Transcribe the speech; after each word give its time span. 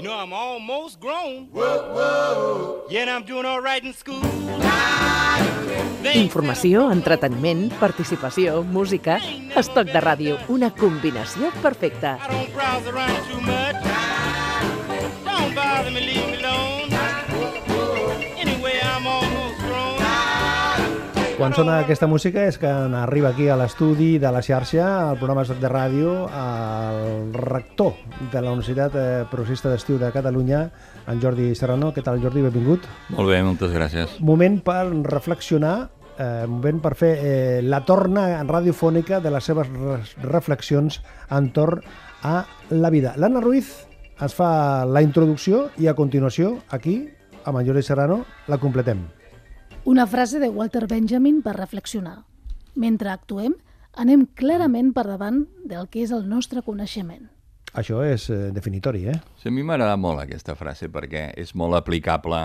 You 0.00 0.06
know, 0.06 0.16
I'm 0.16 0.32
almost 0.32 0.98
grown. 0.98 1.50
Yeah, 2.88 3.02
and 3.02 3.10
I'm 3.10 3.22
doing 3.24 3.44
all 3.44 3.60
right 3.60 3.84
in 3.84 3.92
school. 3.92 4.22
Informació, 6.14 6.90
entreteniment, 6.90 7.68
participació, 7.76 8.62
música... 8.64 9.18
Estoc 9.60 9.92
de 9.92 10.00
ràdio, 10.00 10.38
una 10.48 10.70
combinació 10.72 11.52
perfecta. 11.60 12.16
I 12.16 12.32
don't 12.32 12.48
browse 12.54 12.88
around 12.88 13.12
too 13.28 13.44
much. 13.44 13.76
Don't 15.28 15.54
bother 15.54 15.92
me, 15.92 16.19
Quan 21.40 21.54
sona 21.56 21.78
aquesta 21.80 22.04
música 22.04 22.42
és 22.44 22.58
que 22.60 22.68
arriba 22.68 23.30
aquí 23.30 23.46
a 23.48 23.54
l'estudi 23.56 24.18
de 24.20 24.28
la 24.28 24.42
xarxa, 24.44 24.84
al 25.08 25.16
programa 25.16 25.40
de 25.48 25.68
Ràdio, 25.72 26.10
el 26.36 27.30
rector 27.32 27.94
de 28.28 28.42
la 28.44 28.50
Universitat 28.52 28.92
eh, 29.00 29.04
Progressista 29.30 29.70
d'Estiu 29.72 29.96
de 29.96 30.10
Catalunya, 30.12 30.58
en 31.08 31.22
Jordi 31.22 31.54
Serrano. 31.56 31.94
Què 31.96 32.02
tal, 32.04 32.20
Jordi? 32.20 32.42
Benvingut. 32.44 32.84
Molt 33.16 33.32
bé, 33.32 33.38
moltes 33.40 33.72
gràcies. 33.72 34.18
Moment 34.20 34.58
per 34.66 34.82
reflexionar, 35.08 35.88
eh, 36.18 36.44
moment 36.44 36.82
per 36.84 36.92
fer 37.00 37.12
eh, 37.16 37.62
la 37.64 37.80
torna 37.88 38.26
radiofònica 38.44 39.22
de 39.24 39.32
les 39.32 39.48
seves 39.48 39.70
reflexions 40.20 40.98
entorn 41.38 41.80
a 42.20 42.42
la 42.68 42.90
vida. 42.92 43.14
L'Anna 43.16 43.40
Ruiz 43.40 43.72
ens 44.20 44.36
fa 44.36 44.84
la 44.84 45.00
introducció 45.00 45.70
i 45.80 45.88
a 45.88 45.96
continuació, 45.96 46.58
aquí, 46.68 46.98
amb 47.46 47.62
en 47.62 47.72
Jordi 47.72 47.86
Serrano, 47.88 48.26
la 48.52 48.60
completem. 48.60 49.06
Una 49.84 50.06
frase 50.06 50.38
de 50.38 50.50
Walter 50.50 50.86
Benjamin 50.86 51.40
per 51.40 51.54
reflexionar. 51.56 52.18
Mentre 52.76 53.08
actuem, 53.14 53.54
anem 53.96 54.26
clarament 54.36 54.90
per 54.92 55.06
davant 55.08 55.46
del 55.64 55.88
que 55.88 56.02
és 56.04 56.12
el 56.12 56.26
nostre 56.28 56.60
coneixement. 56.62 57.30
Això 57.80 58.02
és 58.04 58.26
eh, 58.28 58.50
definitori, 58.52 59.06
eh? 59.08 59.16
Sí, 59.40 59.48
a 59.48 59.54
mi 59.54 59.64
m'agrada 59.64 59.96
molt 59.96 60.20
aquesta 60.20 60.56
frase 60.58 60.90
perquè 60.92 61.30
és 61.40 61.54
molt 61.56 61.78
aplicable 61.78 62.42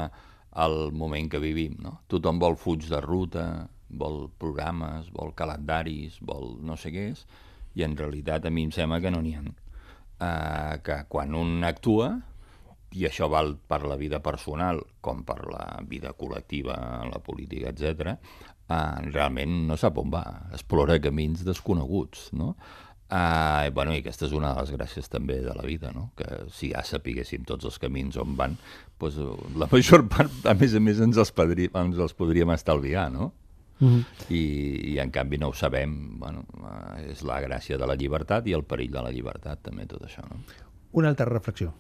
al 0.56 0.78
moment 0.96 1.28
que 1.30 1.42
vivim. 1.44 1.76
No? 1.84 1.98
Tothom 2.08 2.40
vol 2.40 2.56
fuig 2.56 2.88
de 2.88 3.02
ruta, 3.04 3.46
vol 3.90 4.30
programes, 4.40 5.12
vol 5.12 5.36
calendaris, 5.36 6.22
vol 6.24 6.56
no 6.64 6.80
sé 6.80 6.94
què 6.96 7.10
és, 7.12 7.26
i 7.76 7.84
en 7.84 7.98
realitat 8.00 8.48
a 8.48 8.54
mi 8.54 8.64
em 8.64 8.72
sembla 8.72 9.02
que 9.04 9.12
no 9.12 9.20
n'hi 9.20 9.36
ha. 9.36 9.44
Uh, 10.16 10.80
que 10.80 11.02
quan 11.12 11.36
un 11.36 11.68
actua, 11.68 12.14
i 12.94 13.06
això 13.08 13.28
val 13.32 13.56
per 13.58 13.84
la 13.84 13.98
vida 14.00 14.22
personal 14.24 14.82
com 15.02 15.24
per 15.28 15.42
la 15.50 15.82
vida 15.88 16.14
col·lectiva, 16.18 16.76
la 17.10 17.20
política, 17.20 17.74
etc. 17.74 18.16
Uh, 18.66 19.12
realment 19.12 19.66
no 19.70 19.78
sap 19.78 19.98
on 20.02 20.12
va, 20.14 20.24
explora 20.56 21.00
camins 21.02 21.44
desconeguts, 21.46 22.32
no? 22.34 22.56
Uh, 23.06 23.70
bueno, 23.70 23.94
i 23.94 24.00
aquesta 24.02 24.26
és 24.26 24.32
una 24.34 24.50
de 24.56 24.64
les 24.64 24.72
gràcies 24.74 25.12
també 25.14 25.38
de 25.44 25.54
la 25.54 25.62
vida, 25.62 25.92
no? 25.94 26.08
que 26.18 26.26
si 26.50 26.72
ja 26.72 26.82
sapiguéssim 26.82 27.44
tots 27.46 27.68
els 27.70 27.78
camins 27.78 28.18
on 28.18 28.34
van, 28.40 28.56
doncs, 28.98 29.20
la 29.62 29.68
major 29.70 30.08
part, 30.10 30.40
a 30.50 30.56
més 30.58 30.74
a 30.74 30.82
més, 30.82 31.04
ens 31.06 31.20
els, 31.22 31.32
podri, 31.36 31.70
ens 31.70 32.02
els 32.02 32.18
podríem 32.18 32.50
estalviar, 32.56 33.12
no? 33.14 33.32
Mm 33.78 33.88
-hmm. 33.88 34.04
I, 34.32 34.42
i 34.94 35.00
en 35.00 35.12
canvi 35.12 35.38
no 35.38 35.50
ho 35.50 35.54
sabem, 35.54 36.18
bueno, 36.20 36.46
uh, 36.58 36.98
és 37.12 37.22
la 37.22 37.42
gràcia 37.42 37.78
de 37.78 37.86
la 37.86 37.96
llibertat 37.96 38.48
i 38.48 38.54
el 38.54 38.64
perill 38.64 38.92
de 38.92 39.02
la 39.02 39.12
llibertat, 39.12 39.62
també, 39.62 39.86
tot 39.86 40.02
això, 40.02 40.24
no? 40.30 40.42
Una 40.94 41.10
altra 41.10 41.26
reflexió. 41.26 41.74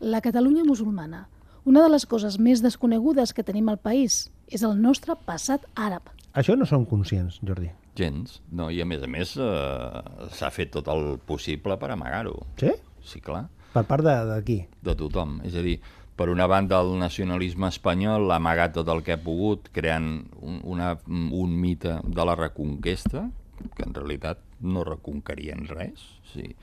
La 0.00 0.20
Catalunya 0.20 0.64
musulmana. 0.64 1.28
Una 1.64 1.82
de 1.82 1.88
les 1.94 2.04
coses 2.06 2.38
més 2.38 2.60
desconegudes 2.62 3.32
que 3.32 3.42
tenim 3.46 3.68
al 3.72 3.78
país 3.80 4.30
és 4.52 4.62
el 4.66 4.74
nostre 4.82 5.14
passat 5.26 5.64
àrab. 5.74 6.10
Això 6.34 6.56
no 6.58 6.66
són 6.68 6.84
conscients, 6.84 7.38
Jordi. 7.46 7.70
Gens, 7.96 8.40
no, 8.50 8.68
i 8.74 8.80
a 8.82 8.84
més 8.84 9.04
a 9.06 9.08
més 9.08 9.36
eh, 9.38 10.02
s'ha 10.34 10.50
fet 10.50 10.72
tot 10.74 10.88
el 10.90 11.14
possible 11.24 11.76
per 11.78 11.92
amagar-ho. 11.94 12.40
Sí? 12.60 12.72
Sí, 13.04 13.20
clar, 13.22 13.46
Per 13.72 13.84
part 13.86 14.02
de- 14.04 14.24
d'aquí. 14.26 14.66
de 14.82 14.94
tothom. 14.94 15.40
És 15.44 15.54
a 15.54 15.62
dir, 15.62 15.78
per 16.16 16.28
una 16.28 16.46
banda 16.46 16.80
el 16.80 16.98
nacionalisme 16.98 17.68
espanyol 17.68 18.30
ha 18.30 18.36
amagat 18.36 18.74
tot 18.74 18.88
el 18.88 19.02
que 19.02 19.12
ha 19.14 19.22
pogut, 19.22 19.68
creant 19.72 20.26
un, 20.42 20.60
una, 20.64 20.98
un 21.06 21.54
mite 21.60 22.00
de 22.04 22.24
la 22.24 22.34
reconquesta, 22.34 23.30
que 23.76 23.82
en 23.86 23.94
realitat 23.94 24.38
no 24.60 24.82
reconquerien 24.84 25.66
res, 25.68 26.02
sí. 26.34 26.54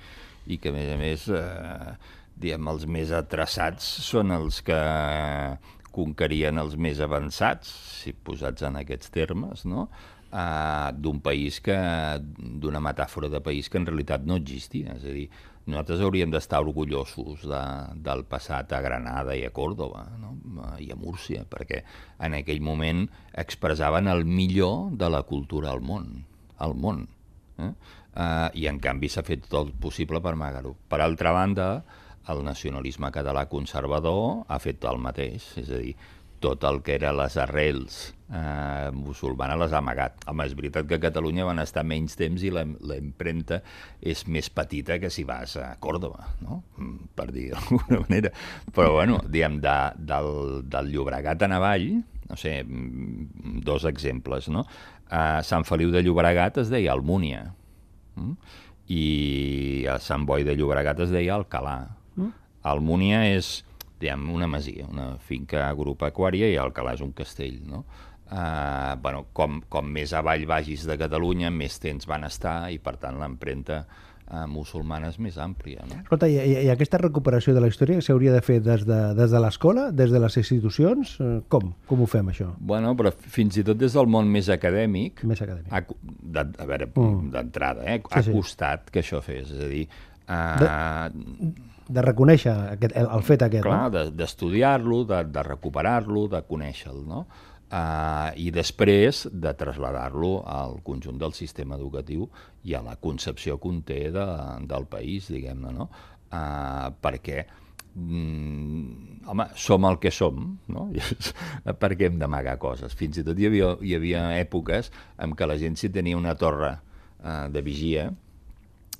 i 0.48 0.58
que 0.58 0.69
a 0.69 0.74
més 0.74 0.92
a 0.94 0.98
més, 0.98 1.28
eh, 1.30 1.96
diguem, 2.41 2.72
els 2.72 2.88
més 2.90 3.13
atreçats 3.16 3.85
són 4.07 4.34
els 4.35 4.62
que 4.66 4.79
conquerien 5.91 6.57
els 6.62 6.78
més 6.79 7.02
avançats, 7.03 7.69
si 8.02 8.13
posats 8.16 8.63
en 8.68 8.79
aquests 8.79 9.12
termes, 9.13 9.66
no? 9.68 9.90
uh, 10.31 10.91
d'un 10.96 11.22
país 11.24 11.59
que, 11.63 11.78
d'una 12.22 12.81
metàfora 12.84 13.30
de 13.31 13.41
país 13.44 13.69
que 13.69 13.80
en 13.81 13.88
realitat 13.90 14.25
no 14.28 14.40
existia. 14.40 14.96
És 14.97 15.06
a 15.06 15.16
dir, 15.16 15.28
nosaltres 15.68 16.01
hauríem 16.01 16.31
d'estar 16.34 16.62
orgullosos 16.63 17.46
de, 17.47 17.62
del 18.03 18.25
passat 18.30 18.74
a 18.74 18.81
Granada 18.84 19.35
i 19.38 19.46
a 19.46 19.53
Còrdoba 19.53 20.07
no? 20.22 20.34
i 20.81 20.90
a 20.91 20.97
Múrcia, 21.00 21.46
perquè 21.50 21.84
en 22.24 22.38
aquell 22.40 22.63
moment 22.66 23.06
expressaven 23.44 24.09
el 24.12 24.25
millor 24.25 24.96
de 24.97 25.12
la 25.12 25.24
cultura 25.28 25.72
al 25.75 25.84
món, 25.85 26.13
al 26.57 26.78
món. 26.78 27.06
Eh? 27.62 27.74
Uh, 28.12 28.50
I 28.59 28.66
en 28.68 28.81
canvi 28.84 29.07
s'ha 29.07 29.24
fet 29.24 29.46
tot 29.47 29.69
el 29.69 29.75
possible 29.80 30.19
per 30.24 30.34
amagar-ho. 30.35 30.74
Per 30.91 31.00
altra 31.00 31.31
banda, 31.35 31.68
el 32.30 32.44
nacionalisme 32.46 33.09
català 33.14 33.48
conservador 33.50 34.44
ha 34.48 34.59
fet 34.62 34.86
el 34.86 35.00
mateix, 35.02 35.48
és 35.62 35.70
a 35.72 35.80
dir, 35.82 35.96
tot 36.42 36.64
el 36.66 36.82
que 36.82 36.96
era 36.98 37.12
les 37.14 37.38
arrels 37.38 37.98
eh, 38.34 38.90
musulmanes 38.98 39.59
les 39.62 39.74
ha 39.76 39.80
amagat. 39.80 40.24
Home, 40.30 40.48
és 40.50 40.56
veritat 40.58 40.88
que 40.90 40.98
a 40.98 41.04
Catalunya 41.04 41.46
van 41.48 41.62
estar 41.62 41.84
menys 41.88 42.18
temps 42.20 42.42
i 42.44 42.52
impremta 42.98 43.62
és 44.02 44.26
més 44.28 44.50
petita 44.50 44.98
que 45.00 45.12
si 45.14 45.24
vas 45.28 45.56
a 45.62 45.76
Còrdoba, 45.80 46.26
no? 46.42 46.64
Mm, 46.78 47.12
per 47.16 47.30
dir 47.31 47.52
d'alguna 47.54 48.02
manera. 48.08 48.34
Però, 48.74 48.96
bueno, 48.98 49.22
diguem, 49.28 49.62
de, 49.64 49.78
del, 50.12 50.34
del 50.72 50.92
Llobregat 50.96 51.46
en 51.46 51.56
avall, 51.60 51.88
no 52.31 52.40
sé, 52.40 52.58
mm, 52.66 53.62
dos 53.68 53.86
exemples, 53.86 54.50
no? 54.50 54.66
A 55.12 55.44
Sant 55.46 55.68
Feliu 55.68 55.94
de 55.94 56.02
Llobregat 56.04 56.58
es 56.64 56.74
deia 56.74 56.96
Almúnia, 56.96 57.46
mm? 58.18 58.60
i 58.92 59.86
a 59.88 60.02
Sant 60.04 60.26
Boi 60.28 60.44
de 60.48 60.56
Llobregat 60.58 61.00
es 61.06 61.14
deia 61.14 61.38
Alcalà. 61.38 62.00
Almúnia 62.64 63.24
és 63.36 63.64
diguem, 64.02 64.30
una 64.34 64.48
masia, 64.50 64.88
una 64.90 65.18
finca 65.22 65.68
agropecuària 65.70 66.48
i 66.50 66.56
Alcalà 66.58 66.96
és 66.98 67.02
un 67.06 67.12
castell, 67.14 67.60
no? 67.70 67.84
Uh, 68.32 68.96
bueno, 69.04 69.26
com, 69.36 69.60
com 69.70 69.90
més 69.92 70.14
avall 70.16 70.46
vagis 70.48 70.86
de 70.88 70.96
Catalunya, 70.98 71.50
més 71.52 71.76
temps 71.84 72.08
van 72.08 72.24
estar 72.24 72.72
i, 72.72 72.78
per 72.80 72.94
tant, 72.98 73.18
l'empremta 73.20 73.82
uh, 73.84 74.46
musulmana 74.48 75.10
és 75.12 75.18
més 75.20 75.36
àmplia. 75.38 75.84
No? 75.90 75.98
Escolta, 76.02 76.30
i, 76.32 76.38
i, 76.40 76.54
i 76.64 76.70
aquesta 76.72 76.98
recuperació 77.02 77.54
de 77.54 77.60
la 77.62 77.68
història 77.68 78.00
s'hauria 78.02 78.32
de 78.34 78.40
fer 78.42 78.62
des 78.64 78.86
de, 78.88 79.00
des 79.20 79.36
de 79.36 79.42
l'escola, 79.44 79.90
des 79.92 80.14
de 80.16 80.22
les 80.24 80.38
institucions? 80.40 81.18
Eh, 81.20 81.42
Com? 81.52 81.74
Com 81.92 82.02
ho 82.02 82.08
fem, 82.08 82.32
això? 82.32 82.54
Bueno, 82.58 82.96
però 82.96 83.12
fins 83.12 83.60
i 83.60 83.66
tot 83.68 83.78
des 83.84 83.94
del 84.00 84.08
món 84.08 84.32
més 84.32 84.48
acadèmic, 84.50 85.26
Més 85.28 85.44
acadèmic. 85.44 85.68
ha, 85.76 85.84
co- 85.92 86.00
de, 86.08 86.48
a 86.58 86.70
veure, 86.72 86.88
Mm. 86.96 87.30
d'entrada, 87.36 87.84
eh, 87.86 88.00
Sí, 88.00 88.16
ha 88.16 88.24
sí. 88.24 88.32
costat 88.32 88.90
que 88.90 89.04
això 89.04 89.20
fes. 89.22 89.52
És 89.52 89.60
a 89.60 89.68
dir, 89.68 89.86
uh, 90.30 90.58
De 90.64 91.52
reconèixer 92.00 92.52
aquest, 92.78 92.96
el, 92.96 93.07
el 93.12 93.24
fet 93.28 93.44
aquest, 93.44 93.66
clar, 93.68 93.84
no? 93.84 93.90
de- 93.97 94.12
d'estudiar-lo, 94.16 95.03
de, 95.09 95.24
de 95.35 95.44
recuperar-lo, 95.44 96.29
de 96.31 96.40
conèixer-lo, 96.47 97.03
no? 97.03 97.25
Uh, 97.72 98.31
I 98.35 98.50
després 98.52 99.29
de 99.31 99.52
traslladar-lo 99.56 100.41
al 100.44 100.74
conjunt 100.84 101.16
del 101.19 101.31
sistema 101.31 101.78
educatiu 101.80 102.25
i 102.68 102.74
a 102.75 102.81
la 102.84 102.97
concepció 103.00 103.56
que 103.63 103.69
en 103.72 103.78
té 103.88 104.00
de, 104.12 104.25
del 104.68 104.88
país, 104.91 105.30
diguem-ne, 105.31 105.72
no? 105.78 105.88
Uh, 106.31 106.91
perquè 107.03 107.46
mm, 107.96 109.24
home, 109.31 109.46
som 109.56 109.88
el 109.88 110.00
que 110.03 110.12
som, 110.12 110.44
no? 110.68 110.90
per 111.81 111.94
què 111.96 112.09
hem 112.09 112.19
d'amagar 112.19 112.57
coses? 112.59 112.96
Fins 112.97 113.22
i 113.22 113.24
tot 113.28 113.40
hi 113.40 113.47
havia, 113.47 113.72
hi 113.80 113.96
havia 113.96 114.25
èpoques 114.41 114.91
en 115.24 115.35
què 115.35 115.47
la 115.47 115.56
gent 115.62 115.80
si 115.80 115.90
tenia 115.96 116.19
una 116.19 116.35
torre 116.35 116.74
uh, 116.75 117.47
de 117.51 117.63
vigia, 117.63 118.09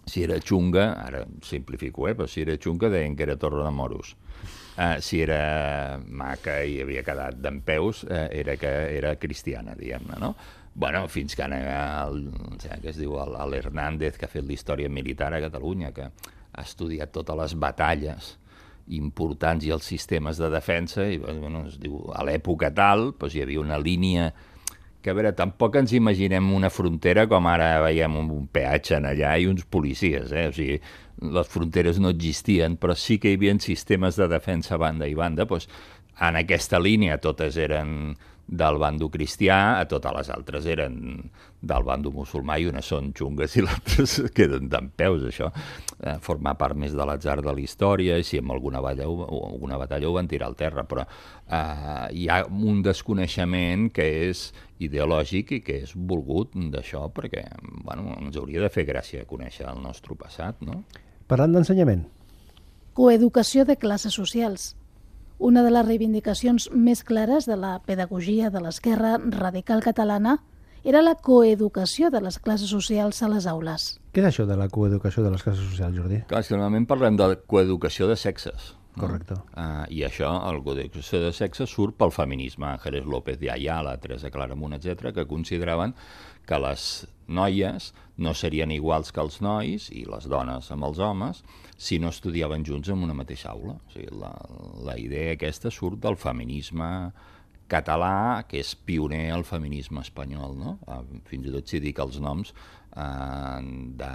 si 0.06 0.24
era 0.24 0.40
xunga, 0.40 0.94
ara 1.04 1.26
simplifico, 1.46 2.08
eh, 2.08 2.16
però 2.16 2.28
si 2.28 2.42
era 2.42 2.58
xunga 2.58 2.90
deien 2.90 3.16
que 3.16 3.24
era 3.24 3.38
Torre 3.38 3.64
de 3.64 3.72
Moros. 3.72 4.16
Uh, 4.72 4.98
si 5.04 5.20
era 5.22 6.00
maca 6.08 6.62
i 6.64 6.80
havia 6.82 7.04
quedat 7.06 7.38
d'en 7.44 7.60
peus, 7.62 8.02
uh, 8.08 8.26
era 8.32 8.56
que 8.58 8.72
era 8.96 9.14
cristiana, 9.20 9.76
diguem-ne, 9.78 10.18
no? 10.20 10.34
Bueno, 10.74 11.04
fins 11.12 11.36
que 11.36 11.44
el, 11.44 12.22
que 12.82 12.90
es 12.90 12.98
diu 12.98 13.18
l'Hernández, 13.20 14.18
que 14.18 14.26
ha 14.26 14.32
fet 14.32 14.46
la 14.48 14.56
història 14.56 14.90
militar 14.90 15.34
a 15.36 15.42
Catalunya, 15.44 15.92
que 15.92 16.08
ha 16.08 16.64
estudiat 16.64 17.12
totes 17.12 17.38
les 17.38 17.58
batalles 17.60 18.38
importants 18.88 19.66
i 19.68 19.72
els 19.76 19.86
sistemes 19.86 20.40
de 20.40 20.50
defensa, 20.50 21.06
i 21.06 21.20
bueno, 21.20 21.66
es 21.68 21.78
diu, 21.80 22.00
a 22.16 22.24
l'època 22.28 22.72
tal 22.74 23.12
doncs 23.12 23.36
hi 23.36 23.44
havia 23.44 23.62
una 23.62 23.78
línia 23.80 24.32
que 25.02 25.12
a 25.12 25.16
veure, 25.18 25.34
tampoc 25.38 25.76
ens 25.82 25.94
imaginem 25.98 26.52
una 26.56 26.70
frontera 26.70 27.26
com 27.30 27.48
ara 27.50 27.74
veiem 27.84 28.18
un, 28.20 28.30
un 28.34 28.48
peatge 28.54 28.98
en 29.00 29.08
allà 29.10 29.36
i 29.42 29.48
uns 29.50 29.66
policies, 29.66 30.32
eh? 30.32 30.48
o 30.50 30.56
sigui, 30.56 30.78
les 31.36 31.50
fronteres 31.50 32.00
no 32.02 32.14
existien, 32.14 32.78
però 32.82 32.96
sí 32.98 33.20
que 33.22 33.32
hi 33.32 33.40
havia 33.40 33.58
sistemes 33.62 34.18
de 34.18 34.30
defensa 34.32 34.78
banda 34.82 35.10
i 35.10 35.18
banda, 35.18 35.46
doncs, 35.50 35.68
en 36.22 36.38
aquesta 36.38 36.80
línia 36.80 37.18
totes 37.22 37.58
eren 37.58 38.14
del 38.52 38.78
bando 38.78 39.08
cristià, 39.08 39.80
a 39.80 39.86
totes 39.88 40.12
les 40.18 40.30
altres 40.34 40.66
eren 40.68 40.96
del 41.62 41.86
bando 41.88 42.12
musulmà 42.12 42.58
i 42.60 42.66
unes 42.68 42.90
són 42.92 43.12
xungues 43.16 43.56
i 43.56 43.64
l'altres 43.64 44.18
queden 44.38 44.68
d'en 44.72 44.90
peus, 44.98 45.24
això. 45.30 45.48
Eh, 46.02 46.18
formar 46.26 46.58
part 46.60 46.76
més 46.76 46.92
de 46.98 47.06
l'atzar 47.08 47.38
de 47.40 47.48
la 47.48 47.64
història, 47.64 48.18
i 48.20 48.28
si 48.28 48.42
amb 48.42 48.52
alguna 48.52 48.82
batalla, 48.84 49.08
o 49.08 49.46
alguna 49.48 49.80
batalla 49.80 50.10
ho 50.10 50.18
van 50.18 50.28
tirar 50.28 50.50
al 50.52 50.58
terra, 50.60 50.84
però 50.84 51.06
eh, 51.08 52.08
hi 52.12 52.28
ha 52.28 52.42
un 52.50 52.84
desconeixement 52.84 53.88
que 53.96 54.10
és 54.28 54.50
ideològic 54.84 55.56
i 55.56 55.62
que 55.64 55.80
és 55.86 55.96
volgut 55.96 56.58
d'això, 56.74 57.06
perquè 57.16 57.46
bueno, 57.86 58.18
ens 58.20 58.36
hauria 58.42 58.66
de 58.66 58.74
fer 58.74 58.84
gràcia 58.90 59.24
conèixer 59.30 59.70
el 59.72 59.80
nostre 59.86 60.18
passat, 60.20 60.60
no? 60.66 60.82
Parlant 61.32 61.56
d'ensenyament. 61.56 62.04
Coeducació 62.98 63.64
de 63.64 63.78
classes 63.80 64.18
socials. 64.20 64.74
Una 65.42 65.64
de 65.66 65.72
les 65.74 65.82
reivindicacions 65.88 66.68
més 66.70 67.00
clares 67.02 67.48
de 67.50 67.56
la 67.58 67.72
pedagogia 67.82 68.52
de 68.54 68.60
l'esquerra 68.62 69.16
radical 69.18 69.80
catalana 69.82 70.36
era 70.86 71.02
la 71.02 71.16
coeducació 71.18 72.12
de 72.14 72.20
les 72.22 72.38
classes 72.38 72.70
socials 72.70 73.24
a 73.26 73.30
les 73.32 73.48
aules. 73.50 73.88
Què 74.14 74.22
és 74.22 74.28
això 74.30 74.46
de 74.46 74.54
la 74.60 74.68
coeducació 74.70 75.24
de 75.26 75.32
les 75.34 75.42
classes 75.42 75.66
socials, 75.66 75.98
Jordi? 75.98 76.20
Clar, 76.30 76.44
que 76.46 76.54
normalment 76.54 76.86
parlem 76.86 77.18
de 77.18 77.32
coeducació 77.50 78.06
de 78.12 78.20
sexes. 78.22 78.76
No? 78.92 79.08
Correcte. 79.08 79.40
Uh, 79.56 79.88
I 79.90 80.04
això, 80.06 80.30
el 80.52 80.62
coeducació 80.62 81.24
de 81.24 81.34
sexes, 81.34 81.74
surt 81.74 81.98
pel 81.98 82.14
feminisme. 82.14 82.70
Ángeles 82.76 83.10
López 83.10 83.42
de 83.42 83.50
Ayala, 83.50 83.96
Teresa 83.98 84.30
Claramunt, 84.30 84.78
etc 84.78 85.10
que 85.16 85.26
consideraven 85.26 85.96
que 86.48 86.60
les 86.60 86.86
noies 87.32 87.92
no 88.22 88.34
serien 88.36 88.72
iguals 88.76 89.12
que 89.14 89.22
els 89.24 89.40
nois 89.42 89.88
i 89.96 90.04
les 90.10 90.28
dones 90.30 90.68
amb 90.74 90.88
els 90.90 91.00
homes 91.00 91.42
si 91.82 91.98
no 92.00 92.12
estudiaven 92.14 92.66
junts 92.68 92.92
en 92.94 93.02
una 93.06 93.16
mateixa 93.18 93.54
aula. 93.56 93.78
O 93.80 93.94
sigui, 93.94 94.12
la, 94.22 94.32
la 94.86 94.98
idea 95.02 95.36
aquesta 95.36 95.72
surt 95.74 96.02
del 96.04 96.20
feminisme 96.20 96.90
català, 97.72 98.44
que 98.50 98.60
és 98.62 98.74
pioner 98.76 99.30
al 99.32 99.46
feminisme 99.48 100.04
espanyol, 100.04 100.58
no? 100.60 100.76
Eh, 100.92 101.22
fins 101.30 101.48
i 101.48 101.56
tot 101.56 101.72
si 101.72 101.80
dic 101.84 102.02
els 102.04 102.20
noms 102.24 102.52
eh, 102.52 103.62
de 104.02 104.12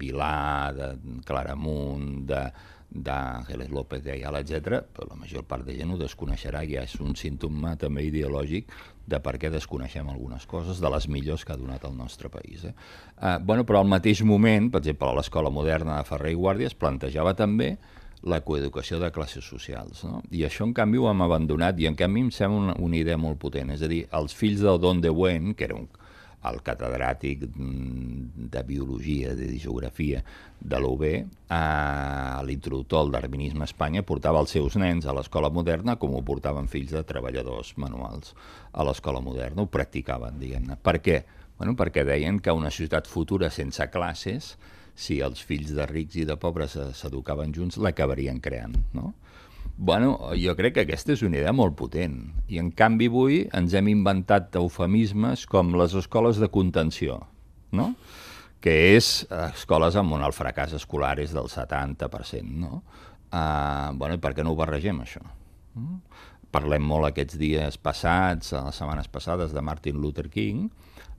Vilà, 0.00 0.72
de 0.76 0.90
Claramunt, 1.26 2.08
de, 2.30 2.42
d'Àngeles 2.90 3.70
López 3.70 4.02
de 4.04 4.12
Ayala, 4.14 4.40
etc., 4.40 4.82
però 4.94 5.08
la 5.10 5.18
major 5.18 5.44
part 5.48 5.66
de 5.66 5.74
gent 5.76 5.92
ho 5.92 5.98
desconeixerà, 6.00 6.62
ja 6.68 6.84
és 6.86 6.94
un 7.02 7.16
símptoma 7.18 7.74
també 7.80 8.06
ideològic 8.06 8.70
de 9.06 9.20
per 9.22 9.36
què 9.42 9.50
desconeixem 9.52 10.08
algunes 10.10 10.46
coses, 10.50 10.80
de 10.82 10.90
les 10.90 11.08
millors 11.08 11.44
que 11.44 11.54
ha 11.54 11.60
donat 11.60 11.84
el 11.86 11.96
nostre 11.96 12.30
país. 12.32 12.64
Eh? 12.64 12.72
Eh, 13.20 13.36
bueno, 13.42 13.66
però 13.66 13.82
al 13.82 13.90
mateix 13.90 14.22
moment, 14.26 14.70
per 14.70 14.82
exemple, 14.82 15.10
a 15.10 15.18
l'Escola 15.18 15.52
Moderna 15.52 16.00
de 16.00 16.08
Ferrer 16.08 16.32
i 16.34 16.40
Guàrdia 16.40 16.72
es 16.72 16.78
plantejava 16.78 17.34
també 17.38 17.76
la 18.26 18.40
coeducació 18.42 18.98
de 18.98 19.12
classes 19.14 19.44
socials. 19.44 20.02
No? 20.06 20.22
I 20.34 20.46
això, 20.48 20.66
en 20.66 20.74
canvi, 20.74 20.98
ho 20.98 21.10
hem 21.10 21.22
abandonat 21.22 21.78
i, 21.78 21.86
en 21.90 21.98
canvi, 21.98 22.24
em 22.26 22.32
sembla 22.34 22.62
una, 22.62 22.76
una 22.82 22.98
idea 22.98 23.18
molt 23.20 23.38
potent. 23.42 23.70
És 23.74 23.84
a 23.86 23.90
dir, 23.90 24.04
els 24.18 24.34
fills 24.34 24.64
del 24.64 24.80
Don 24.82 25.02
de 25.04 25.12
Buen, 25.14 25.54
que 25.54 25.68
era 25.68 25.76
un, 25.78 25.86
el 26.50 26.60
catedràtic 26.66 27.46
mm, 27.48 28.48
de 28.52 28.62
biologia, 28.66 29.34
de 29.38 29.48
geografia 29.58 30.22
de 30.60 30.80
l'UB, 30.80 31.04
a 31.52 32.42
l'introductor 32.46 33.04
del 33.04 33.16
darwinisme 33.16 33.66
a 33.66 33.70
Espanya, 33.70 34.04
portava 34.06 34.42
els 34.44 34.54
seus 34.56 34.78
nens 34.80 35.06
a 35.06 35.14
l'escola 35.16 35.50
moderna 35.52 35.96
com 36.00 36.14
ho 36.16 36.22
portaven 36.26 36.70
fills 36.72 36.94
de 36.96 37.04
treballadors 37.06 37.74
manuals 37.82 38.34
a 38.72 38.86
l'escola 38.86 39.20
moderna, 39.24 39.64
ho 39.64 39.70
practicaven, 39.72 40.40
diguem-ne. 40.40 40.78
Per 40.82 40.98
què? 41.02 41.20
Bueno, 41.56 41.76
perquè 41.76 42.04
deien 42.04 42.40
que 42.40 42.52
una 42.52 42.70
societat 42.72 43.08
futura 43.08 43.48
sense 43.50 43.86
classes, 43.92 44.54
si 44.96 45.20
els 45.24 45.42
fills 45.44 45.72
de 45.76 45.86
rics 45.88 46.16
i 46.20 46.24
de 46.28 46.36
pobres 46.40 46.76
s'educaven 46.98 47.52
junts, 47.56 47.78
l'acabarien 47.80 48.40
creant, 48.44 48.76
no? 48.96 49.12
Bueno, 49.76 50.16
jo 50.38 50.54
crec 50.56 50.76
que 50.76 50.84
aquesta 50.86 51.14
és 51.14 51.22
una 51.26 51.40
idea 51.40 51.52
molt 51.56 51.76
potent. 51.78 52.20
I 52.48 52.60
en 52.62 52.70
canvi 52.74 53.10
avui 53.10 53.42
ens 53.56 53.74
hem 53.76 53.90
inventat 53.92 54.56
eufemismes 54.60 55.44
com 55.50 55.74
les 55.76 55.96
escoles 55.98 56.40
de 56.42 56.48
contenció, 56.52 57.20
no? 57.76 57.92
que 58.64 58.72
és 58.96 59.26
escoles 59.30 59.94
amb 60.00 60.16
on 60.16 60.24
el 60.26 60.34
fracàs 60.34 60.72
escolar 60.78 61.14
és 61.22 61.34
del 61.36 61.50
70%. 61.52 62.42
No? 62.62 62.80
Uh, 63.26 63.92
bueno, 63.98 64.16
i 64.16 64.22
per 64.22 64.32
què 64.34 64.42
no 64.46 64.54
ho 64.54 64.58
barregem, 64.58 65.02
això? 65.04 65.22
Mm? 65.76 66.00
Parlem 66.54 66.82
molt 66.88 67.10
aquests 67.10 67.36
dies 67.38 67.76
passats, 67.78 68.54
les 68.56 68.80
setmanes 68.80 69.10
passades, 69.12 69.52
de 69.52 69.62
Martin 69.62 70.00
Luther 70.00 70.28
King, 70.32 70.70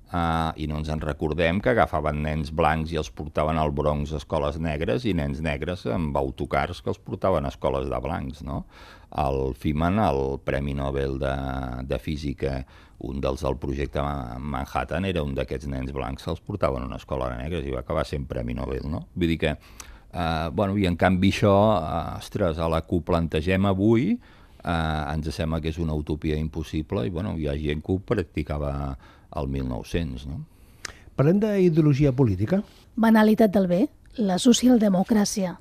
Uh, 0.08 0.54
i 0.56 0.70
no 0.72 0.78
ens 0.80 0.88
en 0.88 1.02
recordem 1.04 1.58
que 1.60 1.74
agafaven 1.74 2.22
nens 2.24 2.54
blancs 2.56 2.94
i 2.94 3.00
els 3.00 3.10
portaven 3.12 3.58
al 3.60 3.74
Bronx 3.76 4.14
a 4.14 4.22
escoles 4.22 4.56
negres 4.56 5.04
i 5.04 5.12
nens 5.12 5.42
negres 5.44 5.82
amb 5.92 6.16
autocars 6.16 6.80
que 6.80 6.88
els 6.94 7.02
portaven 7.04 7.44
a 7.44 7.52
escoles 7.52 7.90
de 7.92 8.00
blancs, 8.00 8.40
no? 8.48 8.62
El 9.20 9.52
Feynman, 9.60 10.00
el 10.00 10.22
Premi 10.48 10.78
Nobel 10.80 11.18
de, 11.20 11.34
de 11.90 12.00
Física, 12.00 12.62
un 13.04 13.20
dels 13.20 13.44
del 13.44 13.60
projecte 13.60 14.00
Manhattan, 14.00 15.10
era 15.12 15.26
un 15.28 15.36
d'aquests 15.36 15.68
nens 15.74 15.92
blancs 15.92 16.24
que 16.24 16.32
els 16.32 16.40
portaven 16.40 16.88
a 16.88 16.88
una 16.88 17.02
escola 17.04 17.28
de 17.34 17.44
negres 17.44 17.68
i 17.68 17.76
va 17.76 17.84
acabar 17.84 18.08
sent 18.08 18.30
Premi 18.32 18.56
Nobel, 18.56 18.88
no? 18.88 19.04
Vull 19.12 19.36
dir 19.36 19.40
que, 19.44 19.54
uh, 19.58 20.48
bueno, 20.56 20.80
i 20.80 20.88
en 20.88 20.96
canvi 20.96 21.34
això, 21.36 21.54
uh, 21.76 22.16
ostres, 22.16 22.64
a 22.64 22.72
la 22.72 22.80
que 22.88 22.96
ho 22.96 23.04
plantegem 23.04 23.68
avui, 23.68 24.14
uh, 24.16 25.04
ens 25.12 25.28
sembla 25.36 25.60
que 25.60 25.76
és 25.76 25.84
una 25.84 26.00
utopia 26.00 26.40
impossible 26.40 27.04
i, 27.04 27.12
bueno, 27.12 27.36
hi 27.36 27.52
ha 27.52 27.60
gent 27.60 27.84
que 27.84 27.92
ho 27.92 28.00
practicava 28.00 28.74
al 29.38 29.48
1900. 29.54 30.28
No? 30.28 30.42
Parlem 31.18 31.40
d'ideologia 31.42 32.12
política? 32.14 32.62
Banalitat 32.98 33.54
del 33.54 33.70
bé, 33.70 33.86
la 34.18 34.38
socialdemocràcia. 34.42 35.56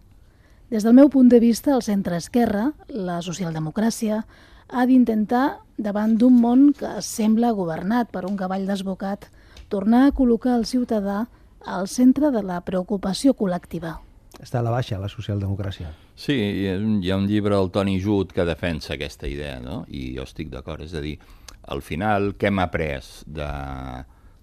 Des 0.73 0.83
del 0.83 0.97
meu 0.97 1.09
punt 1.13 1.29
de 1.31 1.39
vista, 1.39 1.75
el 1.77 1.85
centre-esquerra, 1.87 2.73
la 2.89 3.21
socialdemocràcia, 3.23 4.25
ha 4.69 4.87
d'intentar, 4.89 5.61
davant 5.79 6.17
d'un 6.19 6.41
món 6.43 6.73
que 6.75 6.97
sembla 7.05 7.53
governat 7.55 8.11
per 8.11 8.25
un 8.27 8.37
cavall 8.37 8.67
desbocat, 8.67 9.29
tornar 9.69 10.07
a 10.07 10.15
col·locar 10.17 10.57
el 10.59 10.67
ciutadà 10.67 11.27
al 11.67 11.89
centre 11.89 12.33
de 12.35 12.43
la 12.43 12.61
preocupació 12.67 13.35
col·lectiva. 13.35 13.97
Està 14.43 14.61
a 14.61 14.67
la 14.67 14.73
baixa, 14.75 14.99
la 15.01 15.09
socialdemocràcia. 15.09 15.93
Sí, 16.17 16.35
hi 16.35 17.11
ha 17.11 17.17
un 17.17 17.27
llibre 17.29 17.55
del 17.55 17.71
Toni 17.73 17.97
Jut 18.03 18.35
que 18.37 18.45
defensa 18.45 18.95
aquesta 18.95 19.29
idea, 19.29 19.61
no? 19.61 19.85
i 19.89 20.11
jo 20.17 20.27
estic 20.27 20.51
d'acord. 20.53 20.85
És 20.85 20.95
a 20.95 21.03
dir, 21.05 21.17
al 21.67 21.83
final, 21.83 22.35
què 22.39 22.51
hem 22.51 22.61
après 22.63 23.09
de, 23.27 23.49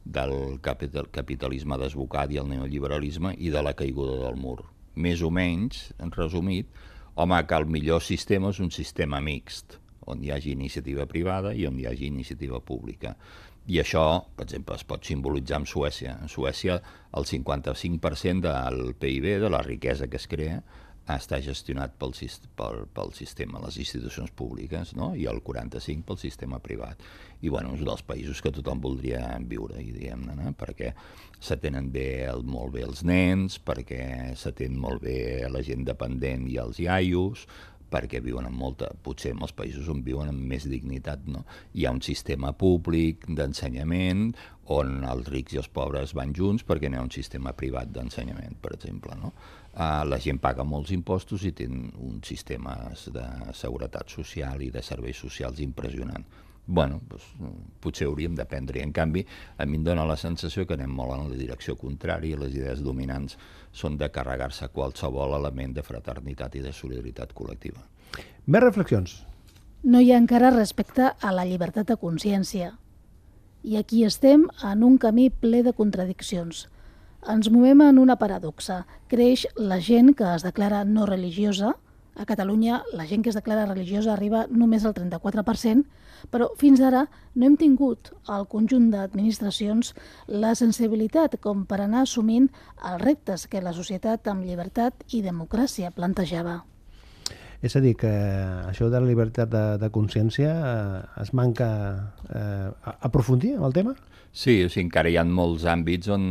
del 0.03 0.35
capital, 0.63 1.07
capitalisme 1.15 1.77
desbocat 1.79 2.33
i 2.33 2.41
el 2.41 2.49
neoliberalisme 2.51 3.33
i 3.39 3.51
de 3.53 3.63
la 3.63 3.75
caiguda 3.79 4.19
del 4.25 4.39
mur? 4.39 4.59
Més 4.95 5.23
o 5.23 5.31
menys, 5.33 5.87
en 6.03 6.11
resumit, 6.13 6.67
home, 7.15 7.39
que 7.47 7.57
el 7.57 7.69
millor 7.69 8.03
sistema 8.03 8.51
és 8.53 8.59
un 8.63 8.69
sistema 8.75 9.21
mixt, 9.23 9.79
on 10.05 10.21
hi 10.23 10.33
hagi 10.35 10.51
iniciativa 10.51 11.07
privada 11.07 11.53
i 11.55 11.65
on 11.69 11.79
hi 11.79 11.87
hagi 11.87 12.09
iniciativa 12.11 12.59
pública. 12.59 13.15
I 13.71 13.79
això, 13.79 14.03
per 14.35 14.43
exemple, 14.43 14.75
es 14.75 14.83
pot 14.83 15.05
simbolitzar 15.07 15.61
amb 15.61 15.69
Suècia. 15.71 16.17
En 16.19 16.27
Suècia, 16.27 16.81
el 17.15 17.27
55% 17.29 18.43
del 18.43 18.95
PIB, 18.99 19.37
de 19.39 19.51
la 19.53 19.61
riquesa 19.63 20.09
que 20.11 20.19
es 20.19 20.27
crea, 20.27 20.59
està 21.11 21.39
gestionat 21.43 21.97
pel, 21.99 22.13
pel, 22.55 22.85
pel 22.95 23.11
sistema, 23.15 23.59
les 23.65 23.77
institucions 23.81 24.31
públiques, 24.31 24.93
no? 24.95 25.11
i 25.19 25.25
el 25.27 25.41
45 25.43 26.07
pel 26.07 26.19
sistema 26.21 26.61
privat. 26.63 27.01
I 27.43 27.51
bueno, 27.51 27.73
és 27.75 27.83
dels 27.83 28.05
països 28.07 28.39
que 28.41 28.53
tothom 28.55 28.79
voldria 28.83 29.25
viure, 29.43 29.81
diguem-ne, 29.83 30.37
no? 30.39 30.53
perquè 30.55 30.93
s'atenen 31.43 31.91
bé 31.91 32.07
el, 32.31 32.45
molt 32.47 32.77
bé 32.77 32.85
els 32.87 33.03
nens, 33.03 33.59
perquè 33.59 34.31
s'atén 34.39 34.79
molt 34.79 35.03
bé 35.03 35.43
la 35.51 35.63
gent 35.65 35.83
dependent 35.83 36.47
i 36.47 36.57
els 36.63 36.79
iaios, 36.79 37.47
perquè 37.93 38.23
viuen 38.25 38.47
amb 38.47 38.57
molta, 38.57 38.89
potser 39.05 39.35
en 39.35 39.43
els 39.45 39.53
països 39.53 39.89
on 39.91 40.01
viuen 40.05 40.31
amb 40.31 40.47
més 40.49 40.65
dignitat, 40.69 41.27
no? 41.29 41.43
Hi 41.77 41.85
ha 41.85 41.93
un 41.93 42.01
sistema 42.01 42.53
públic 42.57 43.27
d'ensenyament 43.27 44.31
on 44.71 45.03
els 45.03 45.27
rics 45.27 45.53
i 45.53 45.59
els 45.59 45.67
pobres 45.67 46.13
van 46.15 46.31
junts 46.35 46.63
perquè 46.63 46.89
n'hi 46.89 46.99
ha 46.99 47.03
un 47.03 47.11
sistema 47.11 47.51
privat 47.57 47.91
d'ensenyament, 47.91 48.55
per 48.61 48.73
exemple, 48.77 49.15
no? 49.19 49.33
Uh, 49.73 50.03
la 50.05 50.19
gent 50.21 50.37
paga 50.39 50.63
molts 50.63 50.91
impostos 50.93 51.43
i 51.43 51.51
té 51.51 51.65
uns 51.67 52.27
sistemes 52.29 53.07
de 53.11 53.25
seguretat 53.57 54.09
social 54.09 54.61
i 54.61 54.69
de 54.71 54.83
serveis 54.85 55.17
socials 55.17 55.59
impressionant. 55.59 56.25
bueno, 56.65 57.01
doncs, 57.09 57.25
potser 57.83 58.07
hauríem 58.07 58.35
d'aprendre. 58.35 58.79
I, 58.79 58.83
en 58.87 58.93
canvi, 58.95 59.25
a 59.57 59.65
mi 59.65 59.75
em 59.75 59.83
dóna 59.83 60.05
la 60.07 60.15
sensació 60.15 60.63
que 60.65 60.77
anem 60.77 60.93
molt 60.95 61.11
en 61.17 61.25
la 61.31 61.35
direcció 61.35 61.75
contrària 61.75 62.37
i 62.37 62.39
les 62.39 62.55
idees 62.55 62.79
dominants 62.79 63.35
són 63.71 63.97
de 63.97 64.07
carregar-se 64.07 64.69
qualsevol 64.71 65.35
element 65.35 65.75
de 65.75 65.83
fraternitat 65.83 66.55
i 66.55 66.63
de 66.63 66.71
solidaritat 66.71 67.33
col·lectiva. 67.35 67.83
Més 68.47 68.63
reflexions. 68.63 69.17
No 69.83 69.99
hi 69.99 70.13
ha 70.13 70.21
encara 70.21 70.53
respecte 70.55 71.11
a 71.19 71.35
la 71.35 71.43
llibertat 71.43 71.89
de 71.91 71.99
consciència. 71.99 72.71
I 73.63 73.77
aquí 73.79 74.03
estem 74.03 74.47
en 74.61 74.83
un 74.83 74.99
camí 74.99 75.29
ple 75.29 75.63
de 75.63 75.73
contradiccions– 75.73 76.67
ens 77.29 77.49
movem 77.49 77.81
en 77.81 77.99
una 77.99 78.17
paradoxa. 78.19 78.83
Creix 79.07 79.45
la 79.55 79.79
gent 79.79 80.13
que 80.17 80.27
es 80.35 80.43
declara 80.43 80.83
no 80.83 81.05
religiosa. 81.05 81.75
A 82.15 82.25
Catalunya 82.29 82.83
la 82.93 83.07
gent 83.07 83.23
que 83.23 83.31
es 83.31 83.37
declara 83.37 83.65
religiosa 83.65 84.13
arriba 84.13 84.45
només 84.49 84.83
al 84.85 84.93
34%, 84.93 85.85
però 86.29 86.49
fins 86.59 86.81
ara 86.83 87.07
no 87.33 87.47
hem 87.47 87.55
tingut 87.57 88.11
al 88.27 88.45
conjunt 88.51 88.91
d'administracions 88.91 89.93
la 90.27 90.53
sensibilitat 90.55 91.39
com 91.41 91.65
per 91.65 91.81
anar 91.81 92.03
assumint 92.03 92.51
els 92.83 93.01
reptes 93.01 93.47
que 93.47 93.63
la 93.63 93.73
societat 93.73 94.27
amb 94.27 94.45
llibertat 94.45 95.07
i 95.09 95.23
democràcia 95.23 95.91
plantejava. 95.95 96.61
És 97.63 97.77
a 97.79 97.81
dir, 97.83 97.93
que 97.95 98.11
això 98.67 98.89
de 98.91 98.99
la 98.99 99.07
llibertat 99.07 99.47
de, 99.47 99.63
de 99.79 99.87
consciència 99.95 100.51
eh, 100.51 101.03
es 101.23 101.31
manca 101.31 101.69
eh, 102.27 102.69
aprofundir 103.07 103.53
en 103.55 103.63
el 103.63 103.75
tema? 103.75 103.93
Sí, 104.35 104.57
o 104.65 104.71
sigui, 104.71 104.89
encara 104.89 105.11
hi 105.13 105.15
ha 105.15 105.23
molts 105.23 105.63
àmbits 105.71 106.11
on 106.11 106.25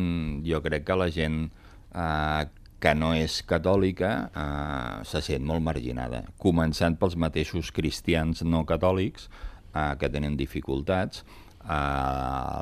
jo 0.45 0.61
crec 0.65 0.85
que 0.91 0.99
la 0.99 1.09
gent 1.15 1.47
eh, 1.47 2.43
que 2.83 2.93
no 2.99 3.13
és 3.15 3.39
catòlica 3.49 4.11
eh, 4.29 4.99
se 5.09 5.23
sent 5.25 5.47
molt 5.49 5.65
marginada, 5.65 6.25
començant 6.43 6.99
pels 7.01 7.17
mateixos 7.17 7.73
cristians 7.73 8.45
no 8.45 8.67
catòlics 8.69 9.31
eh, 9.31 9.95
que 9.97 10.11
tenen 10.13 10.37
dificultats, 10.37 11.25
eh, 11.63 12.61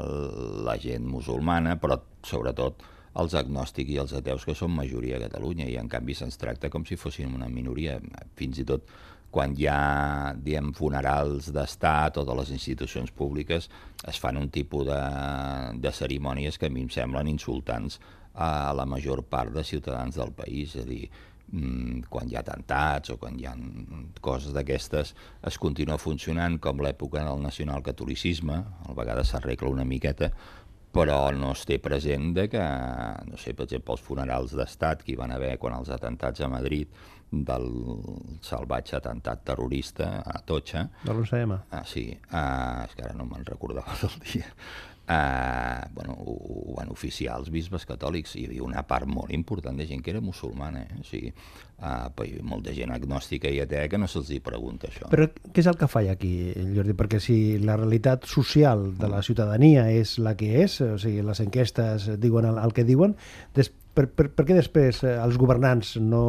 la 0.71 0.79
gent 0.79 1.11
musulmana, 1.11 1.75
però 1.81 1.99
sobretot 2.23 2.87
els 3.21 3.37
agnòstics 3.37 3.93
i 3.95 4.01
els 4.03 4.13
ateus 4.17 4.45
que 4.49 4.57
són 4.57 4.73
majoria 4.75 5.19
a 5.19 5.25
Catalunya 5.27 5.69
i 5.69 5.77
en 5.81 5.89
canvi 5.93 6.17
se'ns 6.17 6.41
tracta 6.41 6.71
com 6.73 6.87
si 6.89 6.99
fossin 7.01 7.35
una 7.37 7.49
minoria, 7.53 7.99
fins 8.39 8.61
i 8.63 8.67
tot 8.69 8.89
quan 9.31 9.55
hi 9.55 9.67
ha 9.71 10.35
diem, 10.43 10.73
funerals 10.75 11.53
d'estat 11.55 12.19
o 12.19 12.27
de 12.27 12.35
les 12.41 12.51
institucions 12.57 13.13
públiques 13.15 13.69
es 14.11 14.19
fan 14.19 14.41
un 14.41 14.51
tipus 14.51 14.89
de, 14.89 15.01
de 15.79 15.93
cerimònies 15.95 16.59
que 16.59 16.67
a 16.67 16.75
mi 16.75 16.83
em 16.87 16.91
semblen 16.91 17.31
insultants 17.31 18.01
a 18.35 18.73
la 18.75 18.87
major 18.87 19.23
part 19.27 19.53
de 19.55 19.65
ciutadans 19.67 20.17
del 20.19 20.33
país, 20.35 20.75
és 20.75 20.85
a 20.85 20.89
dir, 20.89 21.09
mm, 21.53 22.07
quan 22.11 22.31
hi 22.31 22.37
ha 22.37 22.43
atentats 22.43 23.11
o 23.15 23.19
quan 23.23 23.39
hi 23.39 23.47
ha 23.47 23.55
coses 24.23 24.55
d'aquestes 24.55 25.15
es 25.47 25.59
continua 25.59 25.99
funcionant 25.99 26.59
com 26.63 26.83
l'època 26.83 27.23
del 27.27 27.43
nacionalcatolicisme, 27.43 28.59
a 28.87 28.95
vegades 28.99 29.31
s'arregla 29.31 29.71
una 29.71 29.87
miqueta, 29.87 30.33
però 30.95 31.31
no 31.37 31.53
es 31.55 31.63
té 31.69 31.79
present 31.83 32.33
de 32.35 32.49
que, 32.51 32.67
no 33.31 33.39
sé, 33.39 33.55
per 33.55 33.69
exemple, 33.69 33.95
els 33.95 34.05
funerals 34.05 34.55
d'estat 34.59 35.05
que 35.07 35.15
hi 35.15 35.19
van 35.21 35.35
haver 35.35 35.57
quan 35.63 35.77
els 35.79 35.91
atentats 35.95 36.43
a 36.43 36.51
Madrid 36.51 36.91
del 37.31 37.69
salvatge 38.43 38.97
atemptat 38.99 39.45
terrorista 39.47 40.17
a 40.27 40.41
Totxa. 40.43 40.89
De 41.05 41.15
l'UCM. 41.15 41.55
Ah, 41.71 41.85
sí, 41.87 42.09
ah, 42.35 42.87
és 42.89 42.97
que 42.99 43.07
ara 43.07 43.15
no 43.15 43.29
me'n 43.31 43.47
recordava 43.47 43.95
del 44.03 44.17
dia 44.25 44.51
eh, 45.11 45.87
bueno, 45.93 46.13
ho, 46.13 46.37
ho 46.71 46.75
van 46.77 46.91
oficiar 46.91 47.39
els 47.41 47.51
bisbes 47.51 47.85
catòlics. 47.89 48.37
Hi 48.39 48.47
havia 48.47 48.63
una 48.63 48.85
part 48.87 49.09
molt 49.11 49.33
important 49.35 49.77
de 49.79 49.87
gent 49.89 50.05
que 50.07 50.13
era 50.15 50.23
musulmana. 50.23 50.85
Eh? 50.85 51.01
O 51.01 51.07
sigui, 51.07 51.33
eh, 51.33 52.29
molta 52.47 52.75
gent 52.77 52.95
agnòstica 52.95 53.51
i 53.51 53.61
atea 53.65 53.89
que 53.91 53.99
no 53.99 54.07
se'ls 54.11 54.31
pregunta 54.47 54.89
això. 54.91 55.11
Però 55.11 55.27
què 55.27 55.65
és 55.65 55.71
el 55.71 55.79
que 55.81 55.91
falla 55.91 56.15
aquí, 56.15 56.33
Jordi? 56.77 56.95
Perquè 56.99 57.21
si 57.23 57.37
la 57.59 57.77
realitat 57.81 58.29
social 58.31 58.91
de 59.01 59.11
la 59.11 59.23
ciutadania 59.27 59.89
és 59.91 60.19
la 60.23 60.37
que 60.39 60.53
és, 60.63 60.81
o 60.87 60.97
sigui, 61.01 61.25
les 61.27 61.43
enquestes 61.43 62.11
diuen 62.23 62.47
el, 62.53 62.61
el 62.63 62.77
que 62.77 62.87
diuen, 62.87 63.17
des, 63.57 63.73
per, 63.95 64.07
per, 64.15 64.31
per 64.31 64.47
què 64.47 64.59
després 64.59 65.03
eh, 65.03 65.17
els 65.19 65.41
governants 65.41 65.97
no 66.03 66.27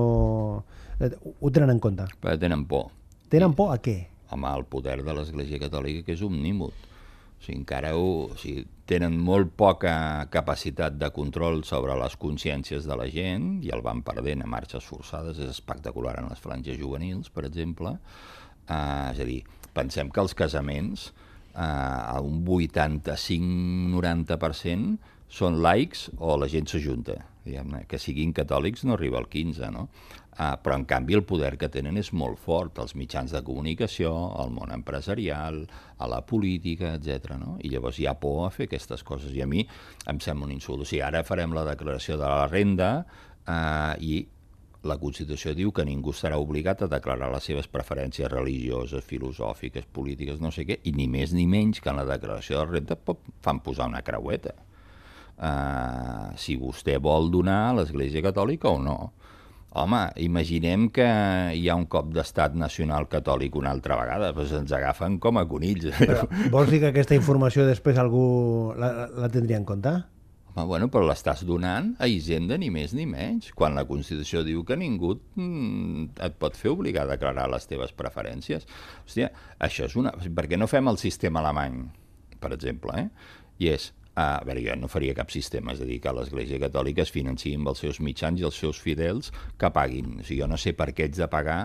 eh, 0.99 1.13
ho 1.13 1.53
tenen 1.53 1.75
en 1.75 1.83
compte? 1.83 2.09
Perquè 2.17 2.39
tenen 2.47 2.65
por. 2.65 2.89
Tenen 3.31 3.53
por 3.55 3.75
a 3.75 3.81
què? 3.83 3.99
Home, 4.31 4.47
el 4.55 4.63
poder 4.71 5.03
de 5.03 5.13
l'Església 5.13 5.59
Catòlica, 5.59 6.05
que 6.07 6.15
és 6.15 6.23
omnímut 6.23 6.87
o 7.41 7.43
sigui, 7.43 7.57
encara 7.57 7.95
ho, 7.97 8.29
o 8.29 8.35
sigui, 8.37 8.61
tenen 8.85 9.17
molt 9.17 9.57
poca 9.57 10.29
capacitat 10.29 10.93
de 11.01 11.09
control 11.15 11.63
sobre 11.65 11.95
les 11.97 12.13
consciències 12.21 12.85
de 12.85 12.95
la 12.99 13.07
gent 13.09 13.63
i 13.65 13.71
el 13.73 13.81
van 13.81 14.03
perdent 14.05 14.43
a 14.45 14.47
marxes 14.51 14.85
forçades. 14.85 15.39
És 15.41 15.49
espectacular 15.49 16.21
en 16.21 16.29
les 16.29 16.37
franges 16.43 16.77
juvenils, 16.77 17.33
per 17.33 17.49
exemple. 17.49 17.97
Uh, 18.69 19.09
és 19.09 19.19
a 19.23 19.25
dir, 19.25 19.41
pensem 19.73 20.13
que 20.13 20.21
els 20.21 20.37
casaments 20.37 21.09
uh, 21.09 22.13
a 22.13 22.21
un 22.21 22.45
85-90% 22.45 25.01
són 25.31 25.63
laics 25.65 26.11
o 26.19 26.37
la 26.37 26.47
gent 26.51 26.67
s'ajunta. 26.69 27.15
Que 27.89 27.97
siguin 27.97 28.33
catòlics 28.37 28.85
no 28.85 28.93
arriba 28.93 29.17
al 29.17 29.25
15, 29.31 29.71
no? 29.73 29.89
Uh, 30.31 30.55
però 30.63 30.77
en 30.79 30.85
canvi 30.87 31.17
el 31.17 31.25
poder 31.27 31.57
que 31.59 31.67
tenen 31.67 31.97
és 31.99 32.13
molt 32.15 32.39
fort, 32.39 32.77
els 32.79 32.93
mitjans 32.95 33.33
de 33.35 33.41
comunicació, 33.43 34.13
el 34.39 34.53
món 34.55 34.71
empresarial, 34.71 35.65
a 35.99 36.07
la 36.07 36.21
política, 36.25 36.93
etc. 36.95 37.35
No? 37.35 37.57
I 37.59 37.73
llavors 37.73 37.99
hi 37.99 38.07
ha 38.07 38.15
por 38.19 38.45
a 38.45 38.51
fer 38.55 38.69
aquestes 38.69 39.03
coses. 39.03 39.33
I 39.35 39.43
a 39.43 39.49
mi 39.51 39.65
em 40.07 40.21
sembla 40.23 40.47
un 40.47 40.53
insult. 40.55 40.85
O 40.85 40.87
sigui, 40.87 41.03
ara 41.03 41.25
farem 41.27 41.51
la 41.51 41.65
declaració 41.67 42.15
de 42.15 42.23
la 42.23 42.47
renda 42.47 42.93
uh, 43.03 43.99
i 43.99 44.23
la 44.87 44.97
Constitució 44.97 45.51
diu 45.53 45.69
que 45.75 45.83
ningú 45.85 46.13
serà 46.15 46.39
obligat 46.41 46.81
a 46.81 46.89
declarar 46.89 47.29
les 47.35 47.45
seves 47.51 47.67
preferències 47.69 48.31
religioses, 48.31 49.03
filosòfiques, 49.05 49.85
polítiques, 49.93 50.39
no 50.41 50.49
sé 50.55 50.63
què, 50.65 50.79
i 50.87 50.95
ni 50.95 51.05
més 51.11 51.35
ni 51.37 51.43
menys 51.45 51.83
que 51.83 51.91
en 51.91 51.99
la 51.99 52.07
declaració 52.07 52.63
de 52.63 52.69
renda 52.71 52.97
fan 53.43 53.59
posar 53.61 53.91
una 53.91 54.01
creueta. 54.01 54.55
Uh, 55.41 56.31
si 56.39 56.55
vostè 56.55 56.95
vol 57.01 57.29
donar 57.33 57.65
a 57.67 57.75
l'Església 57.81 58.23
Catòlica 58.23 58.71
o 58.71 58.79
no 58.79 58.97
Home, 59.71 59.99
imaginem 60.19 60.89
que 60.91 61.05
hi 61.55 61.69
ha 61.71 61.75
un 61.79 61.85
cop 61.91 62.09
d'estat 62.11 62.57
nacional 62.59 63.05
catòlic 63.11 63.55
una 63.55 63.71
altra 63.71 63.95
vegada, 63.95 64.33
doncs 64.35 64.51
ens 64.57 64.73
agafen 64.75 65.15
com 65.23 65.39
a 65.39 65.45
conills. 65.47 65.93
Però, 65.95 66.25
vols 66.51 66.73
dir 66.73 66.81
que 66.83 66.89
aquesta 66.91 67.15
informació 67.15 67.63
després 67.63 68.01
algú 68.01 68.25
la, 68.75 69.07
la 69.15 69.29
tindria 69.31 69.61
en 69.61 69.67
compte? 69.69 69.93
Home, 70.51 70.65
bueno, 70.67 70.89
però 70.91 71.05
l'estàs 71.07 71.45
donant 71.47 71.93
a 72.03 72.09
Hisenda 72.11 72.57
ni 72.59 72.67
més 72.73 72.91
ni 72.97 73.05
menys, 73.07 73.53
quan 73.55 73.77
la 73.77 73.85
Constitució 73.87 74.43
diu 74.43 74.65
que 74.67 74.75
ningú 74.75 75.13
mm, 75.39 76.19
et 76.27 76.35
pot 76.41 76.59
fer 76.59 76.73
obligar 76.73 77.05
a 77.07 77.13
declarar 77.13 77.47
les 77.53 77.69
teves 77.69 77.95
preferències. 77.95 78.67
Hòstia, 79.05 79.31
això 79.63 79.87
és 79.87 79.95
una... 79.95 80.11
Per 80.19 80.49
què 80.51 80.59
no 80.59 80.67
fem 80.67 80.91
el 80.91 80.99
sistema 80.99 81.39
alemany, 81.39 81.85
per 82.43 82.51
exemple, 82.57 82.99
eh? 82.99 83.39
I 83.63 83.71
és, 83.77 83.93
a 84.15 84.41
veure, 84.43 84.63
jo 84.65 84.75
no 84.75 84.89
faria 84.91 85.15
cap 85.15 85.31
sistema, 85.31 85.75
és 85.75 85.81
a 85.83 85.87
dir, 85.87 86.01
que 86.03 86.11
l'Església 86.15 86.59
Catòlica 86.59 87.05
es 87.05 87.13
financiï 87.13 87.55
amb 87.59 87.71
els 87.71 87.79
seus 87.83 88.01
mitjans 88.03 88.41
i 88.41 88.47
els 88.47 88.57
seus 88.59 88.81
fidels 88.83 89.31
que 89.57 89.71
paguin. 89.71 90.19
O 90.19 90.25
sigui, 90.25 90.41
jo 90.41 90.49
no 90.51 90.59
sé 90.59 90.75
per 90.75 90.91
què 90.91 91.07
ets 91.07 91.21
de 91.21 91.29
pagar 91.31 91.61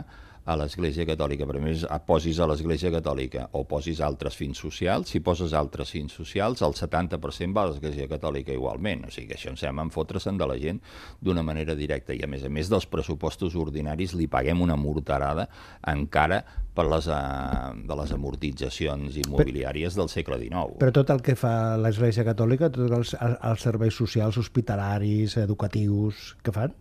a 0.46 0.54
l'Església 0.58 1.06
Catòlica, 1.08 1.46
però 1.48 1.60
més 1.62 1.82
posis 2.06 2.38
a 2.38 2.46
l'Església 2.46 2.92
Catòlica 2.94 3.48
o 3.58 3.64
posis 3.68 4.00
altres 4.04 4.36
fins 4.38 4.60
socials, 4.62 5.10
si 5.10 5.20
poses 5.24 5.54
altres 5.58 5.90
fins 5.94 6.14
socials, 6.14 6.62
el 6.62 6.76
70% 6.78 7.56
va 7.56 7.66
a 7.66 7.72
l'Església 7.72 8.06
Catòlica 8.10 8.54
igualment, 8.54 9.06
o 9.08 9.10
sigui 9.10 9.32
que 9.32 9.40
això 9.40 9.50
em 9.50 9.58
sembla 9.58 9.86
en 9.88 9.90
fotre-se'n 9.94 10.38
de 10.38 10.46
la 10.46 10.58
gent 10.62 10.78
d'una 11.20 11.42
manera 11.46 11.74
directa 11.74 12.14
i 12.14 12.22
a 12.22 12.30
més 12.30 12.46
a 12.46 12.52
més 12.52 12.70
dels 12.70 12.86
pressupostos 12.86 13.58
ordinaris 13.58 14.14
li 14.14 14.30
paguem 14.30 14.62
una 14.62 14.78
morterada 14.78 15.48
encara 15.90 16.44
per 16.76 16.86
les, 16.92 17.08
uh, 17.08 17.74
de 17.88 17.98
les 17.98 18.12
amortitzacions 18.14 19.18
immobiliàries 19.24 19.96
del 19.98 20.10
segle 20.12 20.38
XIX. 20.42 20.78
Però 20.78 20.94
tot 20.94 21.10
el 21.14 21.22
que 21.26 21.34
fa 21.38 21.74
l'Església 21.80 22.26
Catòlica, 22.28 22.70
tots 22.70 22.92
els, 22.92 23.14
els 23.18 23.64
serveis 23.64 23.96
socials, 23.96 24.38
hospitalaris, 24.38 25.38
educatius, 25.42 26.34
que 26.44 26.54
fan? 26.54 26.76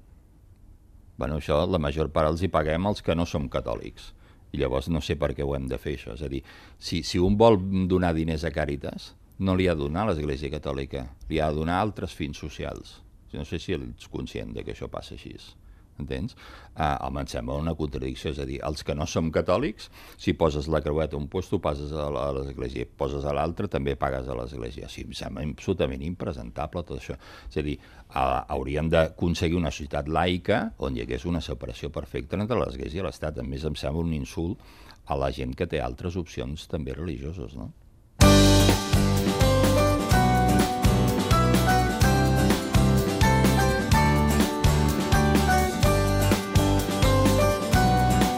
Bueno, 1.18 1.40
això 1.40 1.62
la 1.70 1.80
major 1.80 2.12
part 2.12 2.32
els 2.32 2.44
hi 2.44 2.52
paguem 2.52 2.88
els 2.90 3.02
que 3.02 3.16
no 3.16 3.26
som 3.26 3.48
catòlics. 3.50 4.12
I 4.52 4.60
llavors 4.62 4.88
no 4.92 5.02
sé 5.04 5.18
per 5.20 5.34
què 5.36 5.44
ho 5.44 5.56
hem 5.56 5.68
de 5.68 5.80
fer, 5.80 5.96
això. 5.98 6.16
És 6.16 6.24
a 6.24 6.32
dir, 6.32 6.42
si, 6.80 7.04
si 7.04 7.20
un 7.20 7.38
vol 7.40 7.60
donar 7.92 8.14
diners 8.16 8.46
a 8.48 8.52
Càritas, 8.56 9.14
no 9.40 9.56
li 9.56 9.68
ha 9.68 9.76
de 9.76 9.84
donar 9.84 10.06
a 10.06 10.12
l'Església 10.12 10.52
Catòlica, 10.54 11.06
li 11.30 11.42
ha 11.42 11.50
de 11.52 11.60
donar 11.60 11.82
altres 11.82 12.16
fins 12.16 12.40
socials. 12.40 13.00
No 13.36 13.44
sé 13.44 13.60
si 13.60 13.74
ets 13.76 14.08
conscient 14.08 14.54
de 14.56 14.64
que 14.64 14.72
això 14.72 14.88
passa 14.88 15.18
així 15.18 15.34
entens? 16.00 16.36
Uh, 16.76 16.98
home, 17.08 17.22
em 17.24 17.30
sembla 17.32 17.56
una 17.62 17.76
contradicció, 17.78 18.34
és 18.34 18.40
a 18.42 18.48
dir, 18.48 18.60
els 18.68 18.84
que 18.84 18.96
no 18.98 19.08
som 19.08 19.30
catòlics, 19.34 19.90
si 20.22 20.34
poses 20.36 20.68
la 20.72 20.82
creueta 20.84 21.16
a 21.16 21.20
un 21.22 21.30
lloc, 21.32 21.62
passes 21.64 21.94
a 21.96 22.10
l'església, 22.36 22.88
poses 22.98 23.26
a 23.26 23.34
l'altre, 23.34 23.70
també 23.72 23.96
pagues 23.96 24.28
a 24.28 24.36
l'església. 24.36 24.90
Sí, 24.92 25.06
em 25.08 25.14
sembla 25.16 25.46
absolutament 25.48 26.04
impresentable 26.04 26.84
tot 26.84 27.00
això. 27.00 27.16
És 27.50 27.58
a 27.58 27.66
dir, 27.66 27.78
uh, 28.10 28.44
hauríem 28.56 28.90
d'aconseguir 28.92 29.58
una 29.58 29.72
societat 29.72 30.10
laica 30.10 30.72
on 30.84 30.96
hi 30.96 31.06
hagués 31.06 31.26
una 31.26 31.42
separació 31.42 31.90
perfecta 31.90 32.38
entre 32.40 32.60
l'església 32.60 33.02
i 33.02 33.08
l'Estat. 33.08 33.40
A 33.40 33.48
més, 33.48 33.64
em 33.64 33.76
sembla 33.80 34.04
un 34.04 34.14
insult 34.14 34.60
a 35.08 35.18
la 35.20 35.32
gent 35.32 35.54
que 35.56 35.68
té 35.70 35.82
altres 35.82 36.16
opcions 36.18 36.68
també 36.68 36.96
religioses, 36.98 37.56
no? 37.56 37.72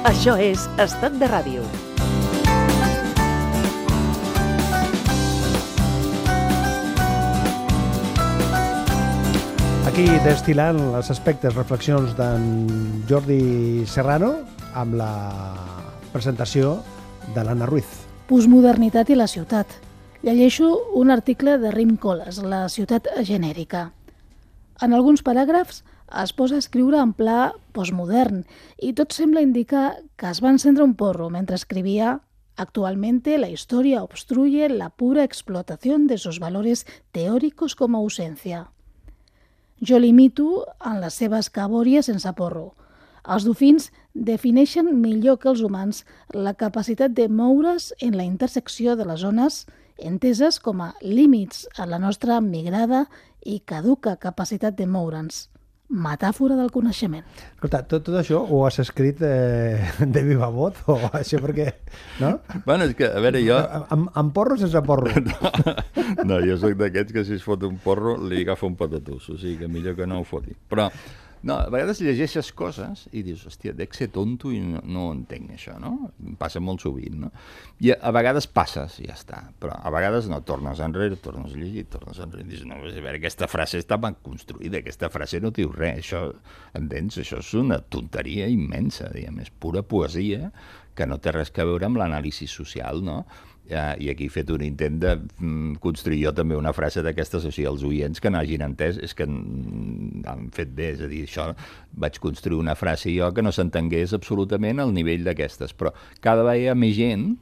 Això 0.07 0.37
és 0.39 0.61
Estat 0.79 1.17
de 1.19 1.27
Ràdio. 1.27 1.65
Aquí 9.89 10.05
destilant 10.23 10.79
els 10.95 11.11
aspectes, 11.11 11.51
reflexions 11.57 12.15
d'en 12.15 12.47
Jordi 13.09 13.83
Serrano 13.83 14.31
amb 14.79 14.95
la 15.01 15.11
presentació 16.13 16.77
de 17.35 17.43
l'Anna 17.43 17.67
Ruiz. 17.67 18.07
Postmodernitat 18.31 19.11
i 19.11 19.19
la 19.19 19.27
ciutat. 19.27 19.75
Llegeixo 20.23 20.71
un 20.95 21.11
article 21.11 21.57
de 21.59 21.75
Rim 21.75 21.97
Colas, 21.99 22.39
La 22.39 22.69
ciutat 22.71 23.11
genèrica. 23.27 23.89
En 24.79 24.95
alguns 24.95 25.19
paràgrafs 25.19 25.83
es 26.23 26.33
posa 26.33 26.55
a 26.55 26.63
escriure 26.63 26.99
en 27.01 27.11
pla 27.13 27.53
postmodern 27.75 28.45
i 28.79 28.93
tot 28.93 29.11
sembla 29.11 29.43
indicar 29.43 29.97
que 30.15 30.31
es 30.31 30.43
va 30.43 30.53
encendre 30.53 30.83
un 30.83 30.95
porro 30.95 31.29
mentre 31.29 31.55
escrivia 31.55 32.21
Actualmente 32.57 33.37
la 33.37 33.49
historia 33.49 34.01
obstruye 34.01 34.67
la 34.67 34.89
pura 34.89 35.23
explotación 35.23 36.07
de 36.07 36.17
sus 36.17 36.39
valores 36.39 36.87
teóricos 37.11 37.75
como 37.75 37.99
ausencia. 37.99 38.71
Jo 39.79 39.99
limito 39.99 40.65
en 40.83 40.97
les 41.01 41.13
seves 41.13 41.51
cabòries 41.53 42.09
sense 42.09 42.31
porro. 42.33 42.73
Els 43.29 43.45
dofins 43.45 43.91
defineixen 44.15 44.89
millor 45.03 45.37
que 45.37 45.51
els 45.51 45.61
humans 45.61 46.01
la 46.33 46.55
capacitat 46.57 47.13
de 47.13 47.27
moure's 47.29 47.91
en 48.01 48.17
la 48.17 48.25
intersecció 48.25 48.95
de 48.97 49.05
les 49.05 49.21
zones 49.21 49.67
enteses 49.97 50.57
com 50.57 50.81
a 50.81 50.95
límits 51.01 51.67
a 51.77 51.85
la 51.85 52.01
nostra 52.01 52.41
migrada 52.41 53.05
i 53.45 53.59
caduca 53.59 54.17
capacitat 54.17 54.73
de 54.81 54.89
moure'ns. 54.89 55.45
Metàfora 55.87 56.57
del 56.59 56.67
coneixement. 56.75 57.23
Escolta, 57.53 57.79
tot, 57.87 58.03
tot 58.09 58.17
això 58.19 58.41
ho 58.43 58.57
has 58.67 58.75
escrit 58.83 59.21
eh, 59.23 59.79
de 60.03 60.23
viva 60.25 60.49
vot 60.51 60.81
o 60.91 60.97
això 61.15 61.39
perquè... 61.43 61.69
No? 62.19 62.33
Bueno, 62.65 62.89
és 62.89 62.95
que, 62.97 63.07
a 63.07 63.21
veure, 63.23 63.39
jo... 63.45 63.55
Amb, 63.95 64.09
amb 64.19 64.33
porro 64.35 64.57
o 64.57 64.61
sense 64.61 64.81
porro? 64.83 65.13
No, 66.27 66.39
jo 66.43 66.55
sóc 66.59 66.75
d'aquests 66.79 67.13
que 67.15 67.23
si 67.27 67.35
es 67.37 67.43
fot 67.43 67.63
un 67.67 67.77
porro 67.83 68.15
li 68.19 68.41
agafa 68.43 68.67
un 68.67 68.75
patatús, 68.79 69.29
o 69.31 69.37
sigui 69.39 69.57
que 69.61 69.71
millor 69.71 69.95
que 69.97 70.07
no 70.07 70.21
ho 70.21 70.25
foti. 70.27 70.55
Però, 70.71 70.87
no, 71.47 71.55
a 71.63 71.71
vegades 71.71 72.01
llegeixes 72.03 72.49
coses 72.57 73.05
i 73.15 73.23
dius, 73.23 73.45
hòstia, 73.47 73.73
dec 73.77 73.95
ser 73.95 74.09
tonto 74.13 74.51
i 74.51 74.59
no, 74.63 74.81
no 74.83 75.05
entenc, 75.13 75.53
això, 75.55 75.77
no? 75.81 76.11
Em 76.23 76.35
passa 76.39 76.59
molt 76.63 76.83
sovint, 76.83 77.15
no? 77.23 77.31
I 77.83 77.93
a, 77.93 77.99
a 78.09 78.13
vegades 78.15 78.49
passes 78.51 78.99
i 78.99 79.07
ja 79.07 79.15
està, 79.15 79.41
però 79.61 79.77
a 79.77 79.93
vegades 79.93 80.27
no, 80.31 80.41
tornes 80.47 80.81
enrere, 80.83 81.19
tornes 81.23 81.55
a 81.55 81.61
llegir, 81.61 81.85
tornes 81.93 82.19
enrere, 82.23 82.43
i 82.43 82.51
dius, 82.51 82.65
no, 82.67 82.81
a 82.81 82.91
veure, 82.91 83.15
aquesta 83.21 83.47
frase 83.51 83.79
està 83.81 83.99
ben 84.01 84.17
construïda, 84.25 84.81
aquesta 84.81 85.11
frase 85.13 85.39
no 85.43 85.53
diu 85.55 85.71
res, 85.71 86.01
això, 86.03 86.25
entens? 86.77 87.21
Això 87.23 87.39
és 87.43 87.53
una 87.57 87.79
tonteria 87.79 88.49
immensa, 88.51 89.11
diguem, 89.13 89.39
és 89.45 89.53
pura 89.53 89.85
poesia 89.87 90.51
que 90.97 91.05
no 91.05 91.19
té 91.21 91.31
res 91.31 91.53
a 91.53 91.65
veure 91.69 91.87
amb 91.87 92.01
l'anàlisi 92.01 92.49
social, 92.49 93.03
no? 93.05 93.21
Uh, 93.67 93.97
i 93.99 94.07
aquí 94.07 94.29
he 94.29 94.31
fet 94.31 94.47
un 94.53 94.61
intent 94.63 94.95
de 95.01 95.09
mm, 95.17 95.81
construir 95.83 96.21
jo 96.21 96.31
també 96.31 96.55
una 96.55 96.71
frase 96.71 97.01
d'aquestes, 97.03 97.43
o 97.43 97.51
sigui, 97.51 97.65
els 97.67 97.81
oients 97.83 98.21
que 98.23 98.31
n'hagin 98.31 98.63
entès 98.63 98.95
és 99.03 99.11
que 99.17 99.25
mm, 99.27 100.21
han 100.31 100.45
fet 100.55 100.71
bé, 100.77 100.93
és 100.93 101.03
a 101.03 101.09
dir, 101.11 101.25
això 101.27 101.49
vaig 101.99 102.21
construir 102.23 102.61
una 102.61 102.77
frase 102.79 103.11
jo 103.11 103.27
que 103.35 103.43
no 103.43 103.51
s'entengués 103.51 104.15
absolutament 104.15 104.79
al 104.79 104.95
nivell 104.95 105.27
d'aquestes, 105.27 105.75
però 105.75 105.91
cada 106.23 106.47
vegada 106.47 106.63
hi 106.63 106.71
ha 106.71 106.77
més 106.79 106.95
gent 106.95 107.33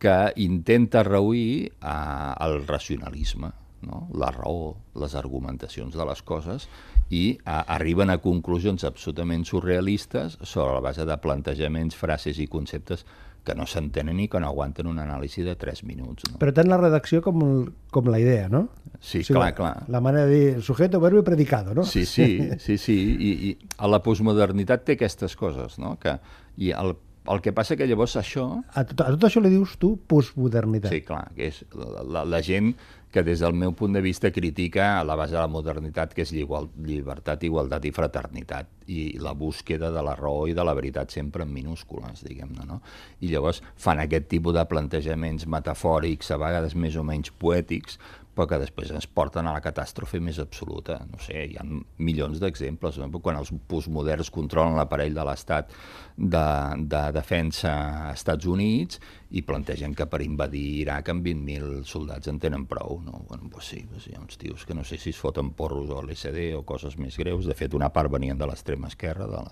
que 0.00 0.16
intenta 0.40 1.02
reduir 1.04 1.68
uh, 1.82 2.32
el 2.46 2.62
racionalisme, 2.66 3.52
no? 3.84 4.06
la 4.14 4.30
raó, 4.32 4.76
les 4.96 5.14
argumentacions 5.18 5.94
de 5.94 6.06
les 6.08 6.22
coses 6.22 6.68
i 7.10 7.38
uh, 7.42 7.60
arriben 7.76 8.08
a 8.08 8.20
conclusions 8.22 8.88
absolutament 8.88 9.44
surrealistes 9.44 10.38
sobre 10.42 10.78
la 10.78 10.84
base 10.88 11.04
de 11.04 11.16
plantejaments, 11.20 11.98
frases 11.98 12.40
i 12.40 12.48
conceptes 12.48 13.04
que 13.48 13.56
no 13.56 13.64
s'entenen 13.68 14.20
i 14.20 14.28
que 14.28 14.40
no 14.42 14.50
aguanten 14.52 14.88
una 14.90 15.06
anàlisi 15.06 15.44
de 15.46 15.56
3 15.56 15.82
minuts. 15.88 16.28
No? 16.28 16.36
Però 16.42 16.52
tant 16.52 16.68
la 16.68 16.76
redacció 16.80 17.22
com, 17.24 17.40
el, 17.46 17.64
com 17.94 18.10
la 18.12 18.20
idea, 18.20 18.50
no? 18.52 18.66
Sí, 19.00 19.22
clar, 19.24 19.54
clar. 19.56 19.74
La 19.88 20.02
manera 20.04 20.26
de 20.28 20.34
dir 20.36 20.62
sujeto, 20.64 21.00
verbo 21.00 21.22
i 21.22 21.26
predicado, 21.26 21.74
no? 21.74 21.86
Sí, 21.88 22.04
sí, 22.04 22.50
sí, 22.60 22.76
sí. 22.76 22.98
I, 23.16 23.32
i 23.48 23.54
a 23.78 23.88
la 23.88 24.02
postmodernitat 24.04 24.84
té 24.84 24.98
aquestes 24.98 25.36
coses, 25.38 25.78
no? 25.80 25.96
Que, 26.02 26.18
I 26.58 26.72
el, 26.74 26.96
el 27.32 27.42
que 27.44 27.52
passa 27.56 27.76
que 27.76 27.86
llavors 27.88 28.16
això... 28.20 28.46
A 28.72 28.84
tot, 28.88 29.02
a 29.04 29.12
tot 29.14 29.28
això 29.28 29.42
li 29.44 29.52
dius 29.52 29.76
tu 29.80 29.94
postmodernitat. 30.10 30.92
Sí, 30.92 31.02
clar, 31.06 31.26
que 31.36 31.50
és 31.52 31.62
la, 31.76 32.04
la, 32.04 32.24
la 32.36 32.40
gent 32.44 32.72
que 33.12 33.22
des 33.24 33.40
del 33.40 33.54
meu 33.56 33.72
punt 33.72 33.94
de 33.96 34.02
vista 34.04 34.30
critica 34.32 35.02
la 35.04 35.16
base 35.16 35.32
de 35.32 35.40
la 35.40 35.48
modernitat, 35.48 36.12
que 36.12 36.26
és 36.26 36.32
igual, 36.36 36.68
llibertat, 36.84 37.44
igualtat 37.48 37.86
i 37.88 37.92
fraternitat, 37.96 38.68
i 38.92 39.00
la 39.22 39.32
búsqueda 39.32 39.90
de 39.94 40.04
la 40.04 40.14
raó 40.18 40.46
i 40.48 40.56
de 40.56 40.64
la 40.64 40.76
veritat 40.76 41.12
sempre 41.14 41.46
en 41.46 41.52
minúscules, 41.52 42.24
diguem-ne, 42.26 42.68
no? 42.68 42.82
I 43.24 43.32
llavors 43.32 43.62
fan 43.80 44.04
aquest 44.04 44.28
tipus 44.28 44.56
de 44.56 44.64
plantejaments 44.68 45.48
metafòrics, 45.48 46.32
a 46.32 46.40
vegades 46.40 46.76
més 46.76 47.00
o 47.00 47.04
menys 47.06 47.32
poètics, 47.32 47.96
però 48.38 48.46
que 48.46 48.60
després 48.62 48.92
ens 48.94 49.08
porten 49.10 49.48
a 49.50 49.52
la 49.56 49.62
catàstrofe 49.64 50.20
més 50.22 50.36
absoluta. 50.38 51.00
No 51.10 51.18
sé, 51.18 51.40
hi 51.50 51.56
ha 51.58 51.64
milions 51.98 52.38
d'exemples. 52.38 53.00
No? 53.02 53.08
Quan 53.18 53.40
els 53.40 53.50
postmoderns 53.66 54.30
controlen 54.30 54.78
l'aparell 54.78 55.16
de 55.16 55.24
l'Estat 55.26 55.74
de, 56.18 56.74
de 56.90 57.02
defensa 57.14 57.72
als 58.10 58.18
Estats 58.18 58.46
Units 58.50 58.98
i 59.30 59.42
plantegen 59.44 59.92
que 59.92 60.06
per 60.08 60.22
invadir 60.24 60.64
Iraq 60.80 61.10
amb 61.12 61.26
20.000 61.26 61.82
soldats 61.86 62.30
en 62.30 62.38
tenen 62.40 62.64
prou. 62.68 62.96
No? 63.04 63.20
Bueno, 63.28 63.50
doncs 63.52 63.68
sí, 63.74 63.82
doncs 63.90 64.06
hi 64.08 64.14
ha 64.16 64.22
uns 64.22 64.40
tios 64.40 64.64
que 64.64 64.74
no 64.74 64.84
sé 64.88 64.96
si 64.98 65.12
es 65.12 65.20
foten 65.20 65.52
porros 65.56 65.92
o 65.92 66.00
l'SD 66.00 66.54
o 66.56 66.64
coses 66.68 66.96
més 66.98 67.18
greus. 67.20 67.46
De 67.46 67.56
fet, 67.56 67.76
una 67.76 67.90
part 67.92 68.10
venien 68.10 68.38
de 68.40 68.48
l'extrema 68.48 68.88
esquerra, 68.88 69.28
de, 69.28 69.42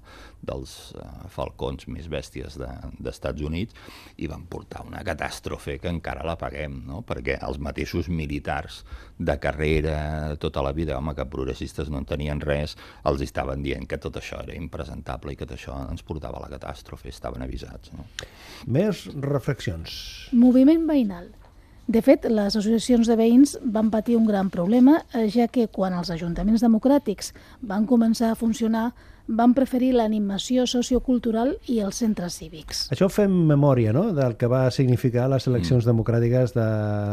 dels 0.49 0.73
uh, 0.97 1.27
falcons 1.33 1.87
més 1.93 2.09
bèsties 2.09 2.57
d'Estats 2.57 3.39
de, 3.39 3.47
Units, 3.47 3.77
i 4.17 4.31
van 4.33 4.47
portar 4.49 4.87
una 4.87 5.05
catàstrofe 5.05 5.77
que 5.83 5.93
encara 5.93 6.25
la 6.27 6.39
paguem, 6.41 6.81
no? 6.89 7.03
perquè 7.07 7.37
els 7.45 7.61
mateixos 7.61 8.09
militars 8.09 8.81
de 9.19 9.37
carrera 9.43 10.37
tota 10.41 10.65
la 10.65 10.73
vida, 10.73 10.97
home, 10.97 11.15
que 11.15 11.29
progressistes 11.29 11.93
no 11.93 12.01
en 12.01 12.09
tenien 12.09 12.41
res, 12.41 12.79
els 13.05 13.23
estaven 13.23 13.63
dient 13.63 13.85
que 13.87 14.01
tot 14.01 14.17
això 14.17 14.41
era 14.43 14.57
impresentable 14.57 15.37
i 15.37 15.39
que 15.39 15.45
tot 15.45 15.59
això 15.59 15.77
ens 15.91 16.05
portava 16.07 16.41
a 16.41 16.47
la 16.47 16.56
catàstrofe, 16.57 17.13
estaven 17.13 17.45
avisats. 17.47 17.93
No? 17.95 18.07
Més 18.67 19.07
reflexions. 19.23 19.97
Moviment 20.33 20.89
veïnal. 20.89 21.29
De 21.87 22.01
fet, 22.03 22.25
les 22.27 22.51
associacions 22.51 23.07
de 23.07 23.15
veïns 23.15 23.53
van 23.63 23.93
patir 23.95 24.17
un 24.19 24.25
gran 24.27 24.49
problema, 24.51 25.05
eh, 25.15 25.29
ja 25.31 25.47
que 25.47 25.69
quan 25.71 25.95
els 25.95 26.11
ajuntaments 26.11 26.65
democràtics 26.65 27.31
van 27.63 27.87
començar 27.87 28.33
a 28.33 28.39
funcionar, 28.39 28.89
van 29.27 29.55
preferir 29.55 29.93
l'animació 29.95 30.67
sociocultural 30.71 31.57
i 31.71 31.81
els 31.83 31.99
centres 32.03 32.39
cívics. 32.39 32.87
Això 32.95 33.09
fem 33.11 33.33
memòria, 33.47 33.93
no?, 33.95 34.09
del 34.15 34.37
que 34.39 34.51
va 34.51 34.65
significar 34.71 35.29
les 35.31 35.47
eleccions 35.47 35.85
mm. 35.85 35.91
democràtiques 35.93 36.55
de 36.55 36.67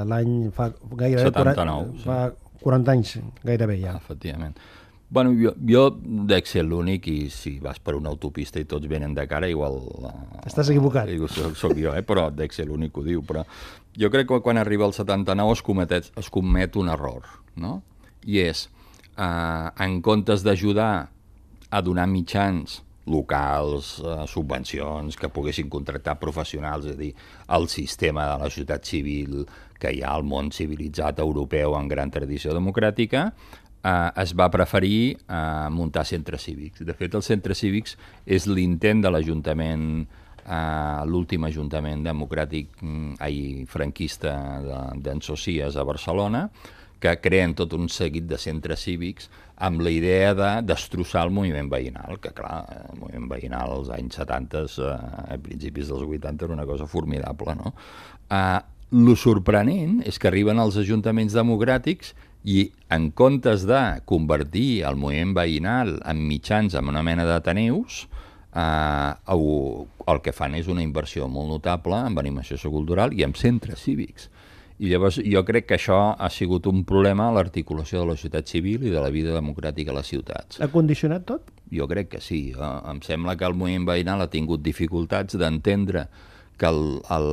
l'any 0.10 0.36
fa 0.54 0.72
gairebé 0.94 1.30
79, 1.30 1.56
40, 1.58 2.04
fa 2.06 2.20
40 2.64 2.96
anys 2.98 3.18
gairebé 3.44 3.80
ja. 3.82 3.98
Efectivament. 3.98 4.58
Bueno, 5.14 5.30
jo, 5.38 5.52
jo 5.70 5.84
dec 6.26 6.48
ser 6.50 6.64
l'únic 6.66 7.06
i 7.12 7.18
si 7.30 7.60
vas 7.62 7.78
per 7.78 7.94
una 7.94 8.10
autopista 8.10 8.58
i 8.58 8.66
tots 8.66 8.90
venen 8.90 9.14
de 9.14 9.28
cara, 9.30 9.46
igual... 9.46 9.76
Estàs 10.42 10.72
equivocat. 10.74 11.12
Soc, 11.30 11.54
soc 11.60 11.76
jo, 11.78 11.92
eh? 11.94 12.02
però 12.02 12.32
dec 12.34 12.56
ser 12.56 12.66
l'únic 12.66 12.96
que 12.96 13.04
ho 13.04 13.06
diu. 13.06 13.22
Però 13.28 13.44
jo 13.94 14.10
crec 14.10 14.32
que 14.32 14.40
quan 14.42 14.58
arriba 14.58 14.88
el 14.90 14.96
79 14.98 15.54
es 15.54 15.62
comet, 15.62 15.94
es 16.18 16.32
comet 16.34 16.80
un 16.82 16.90
error, 16.90 17.30
no? 17.62 17.76
I 18.26 18.42
és, 18.48 18.66
uh, 19.14 19.70
en 19.86 20.00
comptes 20.02 20.42
d'ajudar 20.48 20.94
a 21.70 21.84
donar 21.86 22.08
mitjans 22.10 22.82
locals, 23.06 23.98
eh, 24.00 24.24
subvencions, 24.32 25.18
que 25.20 25.28
poguessin 25.28 25.70
contractar 25.70 26.16
professionals, 26.22 26.86
és 26.88 26.96
a 26.96 27.00
dir, 27.00 27.12
el 27.50 27.68
sistema 27.68 28.30
de 28.30 28.38
la 28.44 28.50
societat 28.50 28.86
civil 28.88 29.42
que 29.80 29.92
hi 29.92 30.02
ha 30.02 30.14
al 30.16 30.24
món 30.24 30.52
civilitzat 30.56 31.20
europeu 31.20 31.76
en 31.76 31.90
gran 31.92 32.12
tradició 32.14 32.54
democràtica, 32.56 33.34
eh, 33.84 34.10
es 34.24 34.34
va 34.36 34.50
preferir 34.52 35.18
eh, 35.28 35.70
muntar 35.72 36.06
centres 36.08 36.48
cívics. 36.48 36.84
De 36.88 36.96
fet, 36.98 37.16
els 37.16 37.30
centres 37.30 37.60
cívics 37.60 37.98
és 38.26 38.48
l'intent 38.48 39.04
de 39.04 39.12
l'Ajuntament, 39.12 39.90
eh, 40.44 41.02
l'últim 41.10 41.44
Ajuntament 41.50 42.06
democràtic 42.06 42.80
ai, 43.20 43.66
franquista 43.70 44.36
d'en 44.96 45.20
de, 45.20 45.26
Socies 45.26 45.78
a 45.78 45.86
Barcelona, 45.88 46.48
que 47.04 47.18
creen 47.20 47.52
tot 47.52 47.74
un 47.76 47.90
seguit 47.92 48.30
de 48.30 48.38
centres 48.40 48.86
cívics 48.86 49.28
amb 49.64 49.82
la 49.84 49.92
idea 49.92 50.32
de 50.34 50.52
destrossar 50.64 51.26
el 51.28 51.34
moviment 51.36 51.68
veïnal, 51.72 52.16
que 52.24 52.32
clar, 52.36 52.64
el 52.88 53.00
moviment 53.02 53.28
veïnal 53.32 53.74
als 53.76 53.92
anys 53.92 54.22
70, 54.22 54.64
eh, 54.80 54.94
a 55.36 55.40
principis 55.44 55.92
dels 55.92 56.06
80, 56.08 56.48
era 56.48 56.56
una 56.56 56.68
cosa 56.70 56.88
formidable, 56.88 57.58
no? 57.60 57.74
Eh, 58.32 58.62
lo 58.94 59.16
sorprenent 59.18 60.04
és 60.06 60.20
que 60.22 60.30
arriben 60.30 60.62
els 60.62 60.78
ajuntaments 60.78 61.34
democràtics 61.34 62.14
i 62.44 62.72
en 62.92 63.10
comptes 63.12 63.64
de 63.68 63.82
convertir 64.06 64.84
el 64.88 65.00
moviment 65.00 65.34
veïnal 65.38 65.96
en 66.04 66.24
mitjans 66.28 66.76
en 66.76 66.92
una 66.92 67.04
mena 67.04 67.26
d'ateneus, 67.26 68.04
eh, 68.54 69.12
el 69.34 70.22
que 70.22 70.36
fan 70.36 70.56
és 70.60 70.68
una 70.68 70.84
inversió 70.84 71.30
molt 71.32 71.50
notable 71.50 72.04
en 72.04 72.20
animació 72.20 72.60
cultural 72.72 73.16
i 73.16 73.24
en 73.24 73.36
centres 73.36 73.86
cívics. 73.88 74.30
I 74.84 74.90
llavors 74.90 75.20
jo 75.22 75.44
crec 75.46 75.68
que 75.70 75.78
això 75.78 76.16
ha 76.18 76.30
sigut 76.34 76.66
un 76.68 76.82
problema 76.84 77.30
a 77.30 77.36
l'articulació 77.38 78.02
de 78.02 78.10
la 78.10 78.18
societat 78.18 78.50
civil 78.50 78.84
i 78.84 78.92
de 78.92 79.00
la 79.00 79.12
vida 79.14 79.32
democràtica 79.36 79.94
a 79.94 80.00
les 80.00 80.10
ciutats. 80.10 80.60
Ha 80.60 80.68
condicionat 80.74 81.28
tot? 81.30 81.54
Jo 81.72 81.88
crec 81.88 82.10
que 82.16 82.22
sí. 82.22 82.52
Em 82.58 83.00
sembla 83.06 83.38
que 83.38 83.48
el 83.48 83.56
moviment 83.56 83.86
veïnal 83.88 84.26
ha 84.26 84.32
tingut 84.34 84.66
dificultats 84.66 85.38
d'entendre 85.40 86.08
que 86.58 86.68
el, 86.68 87.00
el, 87.14 87.30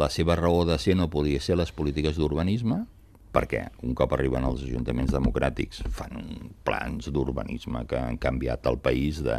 la 0.00 0.08
seva 0.10 0.38
raó 0.38 0.64
de 0.66 0.78
ser 0.78 0.96
no 0.96 1.10
podia 1.10 1.42
ser 1.42 1.58
les 1.58 1.74
polítiques 1.74 2.16
d'urbanisme, 2.16 2.84
perquè 3.36 3.66
un 3.84 3.94
cop 3.98 4.16
arriben 4.16 4.46
els 4.48 4.64
ajuntaments 4.64 5.12
democràtics 5.12 5.84
fan 5.92 6.50
plans 6.66 7.10
d'urbanisme 7.12 7.84
que 7.90 8.00
han 8.00 8.20
canviat 8.20 8.66
el 8.70 8.80
país 8.82 9.20
de, 9.24 9.36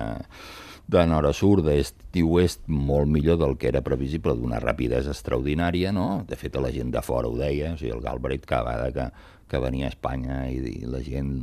de 0.87 1.05
nord 1.09 1.31
a 1.31 1.33
sud, 1.35 1.65
d'est 1.67 1.97
i 2.17 2.23
oest, 2.23 2.63
molt 2.67 3.09
millor 3.11 3.39
del 3.41 3.57
que 3.59 3.71
era 3.71 3.83
previsible, 3.85 4.35
d'una 4.37 4.61
rapidesa 4.63 5.11
extraordinària, 5.13 5.91
no? 5.95 6.23
De 6.29 6.37
fet, 6.39 6.55
la 6.61 6.71
gent 6.73 6.93
de 6.93 7.03
fora 7.05 7.29
ho 7.29 7.35
deia, 7.37 7.73
o 7.73 7.79
sigui, 7.79 7.91
el 7.95 8.05
Galbraith 8.05 8.45
cada 8.47 8.69
vegada 8.69 8.93
que, 8.95 9.33
que 9.51 9.61
venia 9.63 9.89
a 9.89 9.93
Espanya 9.93 10.37
i, 10.51 10.61
i 10.83 10.89
la 10.89 11.01
gent 11.03 11.33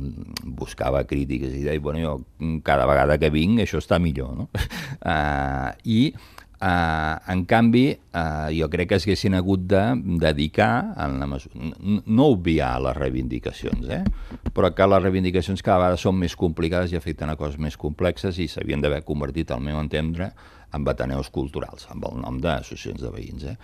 buscava 0.57 1.03
crítiques 1.09 1.53
i 1.53 1.65
deia, 1.67 1.81
bueno, 1.81 2.01
jo 2.01 2.59
cada 2.65 2.87
vegada 2.89 3.19
que 3.21 3.31
vinc 3.33 3.61
això 3.63 3.81
està 3.83 4.01
millor, 4.01 4.33
no? 4.41 4.49
Uh, 5.03 5.71
I 5.97 5.99
Uh, 6.65 7.19
en 7.29 7.43
canvi, 7.45 7.91
uh, 7.93 8.47
jo 8.49 8.65
crec 8.73 8.87
que 8.89 8.97
es 8.97 9.03
haguessin 9.05 9.35
hagut 9.37 9.67
de 9.69 9.81
dedicar, 10.23 10.95
en 11.03 11.19
la 11.21 11.27
mesura, 11.29 11.67
no 12.07 12.25
obviar 12.33 12.71
les 12.81 12.95
reivindicacions, 12.97 13.85
eh? 13.93 13.99
però 14.49 14.71
que 14.73 14.87
les 14.89 15.03
reivindicacions 15.03 15.61
cada 15.61 15.83
vegada 15.83 15.99
són 16.01 16.17
més 16.17 16.33
complicades 16.33 16.95
i 16.95 16.97
afecten 16.97 17.29
a 17.29 17.35
coses 17.37 17.59
més 17.61 17.77
complexes 17.77 18.39
i 18.41 18.47
s'havien 18.49 18.81
d'haver 18.81 19.03
convertit, 19.05 19.53
al 19.53 19.61
meu 19.61 19.77
entendre, 19.77 20.31
en 20.73 20.89
ateneus 20.89 21.29
culturals, 21.29 21.85
amb 21.93 22.09
el 22.09 22.17
nom 22.23 22.41
d'associacions 22.41 23.03
de 23.03 23.13
veïns. 23.13 23.45
Eh? 23.51 23.55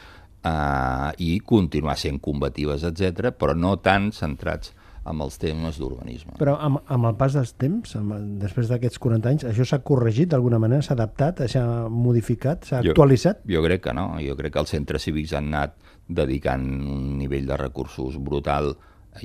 Uh, 0.46 1.10
I 1.18 1.40
continuar 1.42 1.98
sent 1.98 2.22
combatives, 2.22 2.86
etc, 2.86 3.34
però 3.34 3.58
no 3.58 3.80
tan 3.82 4.12
centrats 4.14 4.76
amb 5.04 5.26
els 5.26 5.38
temes 5.42 5.80
d'urbanisme. 5.82 6.36
Però 6.38 6.56
amb, 6.62 6.82
amb 6.94 7.10
el 7.10 7.16
pas 7.18 7.34
dels 7.34 7.56
temps, 7.60 7.96
amb, 7.98 8.14
després 8.42 8.70
d'aquests 8.70 9.02
40 9.02 9.32
anys, 9.32 9.46
això 9.50 9.66
s'ha 9.66 9.82
corregit 9.86 10.30
d'alguna 10.34 10.60
manera, 10.62 10.86
s'ha 10.86 10.94
adaptat, 10.98 11.42
s'ha 11.50 11.66
modificat, 11.90 12.68
s'ha 12.70 12.84
actualitzat? 12.84 13.42
Jo 13.50 13.64
crec 13.66 13.86
que 13.88 13.96
no, 13.98 14.08
jo 14.22 14.38
crec 14.38 14.56
que 14.56 14.64
els 14.64 14.74
centres 14.78 15.08
cívics 15.08 15.34
han 15.38 15.50
anat 15.50 15.78
dedicant 16.08 16.66
un 16.86 17.18
nivell 17.18 17.50
de 17.50 17.58
recursos 17.58 18.20
brutal 18.22 18.76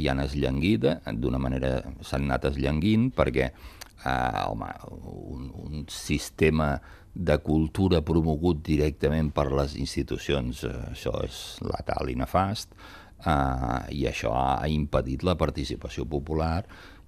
i 0.01 0.09
han 0.11 0.23
esllenguit, 0.25 0.87
d'una 1.21 1.39
manera 1.43 1.79
s'han 2.03 2.27
anat 2.27 2.49
esllenguint, 2.51 3.11
perquè 3.15 3.51
eh, 3.51 4.45
home, 4.47 4.71
un, 4.91 5.51
un 5.67 5.85
sistema 5.93 6.75
de 7.17 7.39
cultura 7.41 8.03
promogut 8.05 8.61
directament 8.65 9.31
per 9.33 9.49
les 9.53 9.77
institucions, 9.81 10.65
eh, 10.69 10.75
això 10.93 11.15
és 11.25 11.41
letal 11.65 12.11
i 12.13 12.17
nefast, 12.19 12.73
eh, 13.25 13.95
i 13.95 14.07
això 14.11 14.35
ha 14.35 14.69
impedit 14.69 15.25
la 15.27 15.37
participació 15.39 16.07
popular 16.09 16.65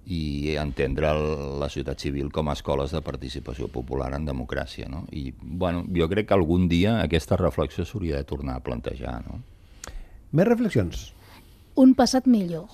i 0.09 0.55
entendre 0.57 1.11
la 1.59 1.67
societat 1.69 2.01
civil 2.01 2.31
com 2.33 2.49
a 2.49 2.55
escoles 2.57 2.93
de 2.95 3.01
participació 3.05 3.67
popular 3.69 4.09
en 4.17 4.25
democràcia. 4.25 4.89
No? 4.89 5.03
I 5.11 5.33
bueno, 5.39 5.83
jo 5.95 6.09
crec 6.09 6.29
que 6.29 6.37
algun 6.37 6.67
dia 6.71 6.97
aquesta 7.03 7.37
reflexió 7.37 7.85
s'hauria 7.85 8.17
de 8.17 8.25
tornar 8.25 8.57
a 8.57 8.65
plantejar. 8.65 9.19
No? 9.27 9.41
Més 10.31 10.47
reflexions. 10.49 11.09
Un 11.77 11.93
passat 11.97 12.25
millor. 12.27 12.69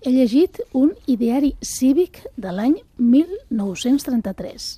He 0.00 0.10
llegit 0.10 0.62
un 0.74 0.94
ideari 1.06 1.52
cívic 1.62 2.24
de 2.40 2.52
l'any 2.56 2.78
1933. 2.96 4.70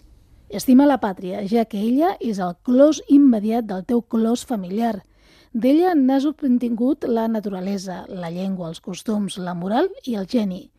Estima 0.52 0.84
la 0.84 0.98
pàtria, 1.00 1.46
ja 1.48 1.64
que 1.64 1.80
ella 1.80 2.16
és 2.20 2.42
el 2.42 2.58
clos 2.66 3.00
immediat 3.08 3.64
del 3.70 3.86
teu 3.88 4.02
clos 4.04 4.44
familiar– 4.44 5.00
D'ella 5.52 5.92
n'has 5.92 6.24
obtingut 6.24 7.04
la 7.04 7.26
naturalesa, 7.28 8.06
la 8.08 8.30
llengua, 8.32 8.70
els 8.72 8.80
costums, 8.80 9.36
la 9.36 9.52
moral 9.52 9.90
i 10.08 10.14
el 10.16 10.24
geni. 10.24 10.70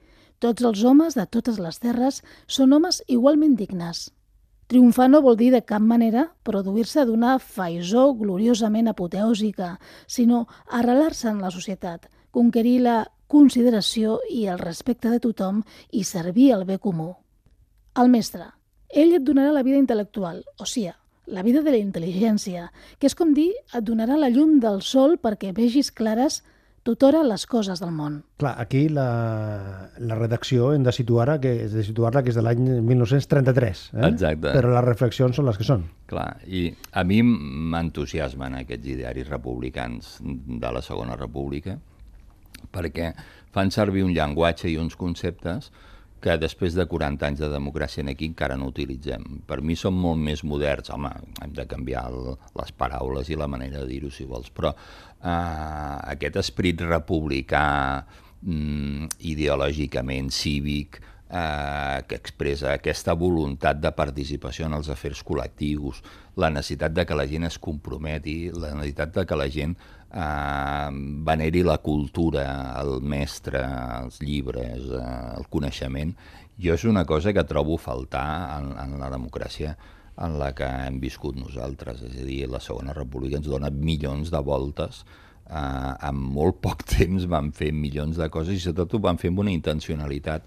Tots 0.41 0.65
els 0.65 0.81
homes 0.83 1.13
de 1.13 1.25
totes 1.29 1.59
les 1.61 1.77
terres 1.79 2.23
són 2.47 2.73
homes 2.73 3.03
igualment 3.07 3.53
dignes. 3.55 4.07
Triomfar 4.67 5.11
no 5.11 5.21
vol 5.21 5.37
dir 5.37 5.51
de 5.53 5.61
cap 5.61 5.83
manera 5.85 6.23
produir-se 6.41 7.05
d'una 7.05 7.35
faisó 7.37 8.07
gloriosament 8.17 8.89
apoteòsica, 8.89 9.77
sinó 10.07 10.47
arrelar-se 10.65 11.29
en 11.29 11.43
la 11.45 11.53
societat, 11.53 12.09
conquerir 12.31 12.79
la 12.81 12.97
consideració 13.27 14.17
i 14.29 14.47
el 14.49 14.57
respecte 14.57 15.13
de 15.13 15.21
tothom 15.21 15.61
i 15.91 16.01
servir 16.03 16.49
el 16.57 16.65
bé 16.65 16.79
comú. 16.79 17.11
El 17.93 18.09
mestre. 18.09 18.49
Ell 18.89 19.13
et 19.13 19.21
donarà 19.21 19.53
la 19.53 19.61
vida 19.61 19.77
intel·lectual, 19.77 20.41
o 20.57 20.65
sigui, 20.65 20.95
la 21.27 21.43
vida 21.43 21.61
de 21.63 21.71
la 21.71 21.79
intel·ligència, 21.79 22.69
que 22.99 23.07
és 23.07 23.15
com 23.15 23.33
dir, 23.35 23.51
et 23.73 23.83
donarà 23.85 24.17
la 24.19 24.31
llum 24.33 24.59
del 24.63 24.81
sol 24.83 25.17
perquè 25.21 25.53
vegis 25.55 25.91
clares 25.91 26.41
tutora 26.83 27.21
les 27.23 27.45
coses 27.47 27.79
del 27.79 27.93
món. 27.95 28.17
Clar, 28.43 28.53
aquí 28.59 28.89
la, 28.91 29.87
la 30.03 30.17
redacció 30.19 30.73
hem 30.75 30.83
de 30.83 30.91
situar-la 30.91 31.37
que, 31.41 31.53
és 31.65 31.71
de 31.71 31.83
situar-la 31.87 32.23
que 32.23 32.33
és 32.33 32.37
de 32.37 32.43
l'any 32.43 32.59
1933. 32.83 33.83
Eh? 33.93 34.09
Exacte. 34.09 34.51
Però 34.51 34.73
les 34.75 34.85
reflexions 34.85 35.39
són 35.39 35.47
les 35.47 35.59
que 35.59 35.67
són. 35.67 35.87
Clar, 36.11 36.27
i 36.43 36.67
a 36.91 37.05
mi 37.07 37.21
m'entusiasmen 37.23 38.59
aquests 38.59 38.91
idearis 38.97 39.31
republicans 39.31 40.17
de 40.19 40.75
la 40.75 40.83
Segona 40.83 41.15
República 41.19 41.79
perquè 42.73 43.13
fan 43.53 43.71
servir 43.71 44.03
un 44.03 44.13
llenguatge 44.15 44.69
i 44.71 44.77
uns 44.79 44.95
conceptes 44.99 45.71
que 46.23 46.37
després 46.39 46.75
de 46.77 46.85
40 46.87 47.27
anys 47.27 47.41
de 47.43 47.49
democràcia 47.51 48.05
aquí 48.07 48.29
encara 48.31 48.55
no 48.59 48.69
utilitzem. 48.71 49.25
Per 49.47 49.59
mi 49.61 49.75
són 49.79 49.97
molt 49.99 50.21
més 50.23 50.43
moderns, 50.47 50.91
home, 50.93 51.11
hem 51.43 51.55
de 51.55 51.65
canviar 51.67 52.05
el, 52.11 52.35
les 52.59 52.71
paraules 52.79 53.29
i 53.29 53.39
la 53.39 53.49
manera 53.51 53.81
de 53.83 53.89
dir-ho 53.91 54.11
si 54.13 54.27
vols, 54.29 54.51
però 54.55 54.71
eh, 54.71 55.97
aquest 56.15 56.39
esperit 56.39 56.85
republicà 56.87 57.65
mm, 58.41 59.19
ideològicament 59.33 60.31
cívic 60.31 61.01
eh, 61.33 62.03
que 62.07 62.19
expressa 62.19 62.75
aquesta 62.75 63.15
voluntat 63.17 63.79
de 63.81 63.91
participació 63.95 64.67
en 64.67 64.77
els 64.77 64.91
afers 64.93 65.23
col·lectius, 65.25 66.03
la 66.37 66.51
necessitat 66.53 66.93
de 66.93 67.07
que 67.09 67.17
la 67.17 67.25
gent 67.29 67.47
es 67.49 67.57
comprometi, 67.61 68.37
la 68.53 68.73
necessitat 68.77 69.15
de 69.17 69.25
que 69.29 69.39
la 69.39 69.49
gent 69.49 69.73
eh, 69.73 70.89
veneri 71.31 71.65
la 71.65 71.79
cultura, 71.81 72.45
el 72.81 73.01
mestre, 73.01 73.63
els 74.03 74.21
llibres, 74.21 74.85
eh, 74.85 75.09
el 75.39 75.49
coneixement, 75.49 76.13
jo 76.61 76.77
és 76.77 76.85
una 76.85 77.05
cosa 77.09 77.33
que 77.33 77.47
trobo 77.49 77.79
faltar 77.81 78.29
en, 78.59 78.71
en 78.77 78.97
la 79.01 79.09
democràcia 79.09 79.73
en 80.21 80.37
la 80.37 80.51
que 80.53 80.67
hem 80.85 80.99
viscut 81.01 81.39
nosaltres. 81.39 82.03
És 82.05 82.19
a 82.21 82.25
dir, 82.27 82.43
la 82.45 82.61
Segona 82.61 82.93
República 82.93 83.39
ens 83.39 83.49
dona 83.49 83.73
milions 83.73 84.29
de 84.29 84.41
voltes 84.45 85.01
eh, 85.49 85.93
en 86.09 86.21
molt 86.37 86.61
poc 86.61 86.85
temps 86.95 87.25
van 87.29 87.49
fer 87.55 87.71
milions 87.73 88.21
de 88.21 88.29
coses 88.29 88.59
i 88.59 88.61
sobretot 88.61 88.99
ho 88.99 89.03
van 89.07 89.17
fer 89.21 89.33
amb 89.33 89.41
una 89.45 89.55
intencionalitat 89.55 90.45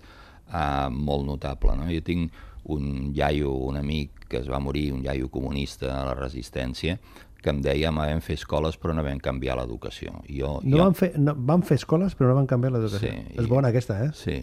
eh, 0.52 0.88
molt 0.90 1.26
notable. 1.26 1.76
No? 1.78 1.88
Jo 1.92 2.02
tinc 2.06 2.32
un 2.74 3.12
iaio, 3.14 3.52
un 3.68 3.78
amic 3.78 4.26
que 4.30 4.40
es 4.42 4.50
va 4.50 4.58
morir, 4.58 4.90
un 4.92 5.04
iaio 5.04 5.30
comunista 5.30 5.92
a 6.00 6.04
la 6.08 6.16
resistència, 6.18 6.98
que 7.42 7.52
em 7.54 7.60
deia 7.62 7.92
vam 7.94 8.22
fer 8.24 8.34
escoles 8.40 8.78
però 8.80 8.94
no 8.96 9.04
vam 9.06 9.20
canviar 9.22 9.58
l'educació. 9.60 10.18
Jo, 10.26 10.56
no, 10.64 10.76
jo... 10.76 10.82
Van 10.82 10.96
fer, 10.98 11.12
no 11.20 11.36
van 11.36 11.62
fer 11.66 11.78
escoles 11.78 12.16
però 12.18 12.32
no 12.32 12.40
van 12.40 12.50
canviar 12.50 12.74
l'educació. 12.74 13.12
Sí, 13.12 13.34
és 13.36 13.44
i, 13.44 13.50
bona 13.50 13.70
aquesta, 13.70 14.00
eh? 14.02 14.10
Sí, 14.18 14.40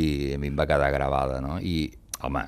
i 0.00 0.04
a 0.34 0.38
mi 0.40 0.48
em 0.48 0.56
va 0.56 0.68
quedar 0.70 0.88
gravada, 0.94 1.40
no? 1.44 1.58
I, 1.60 1.90
home, 2.22 2.42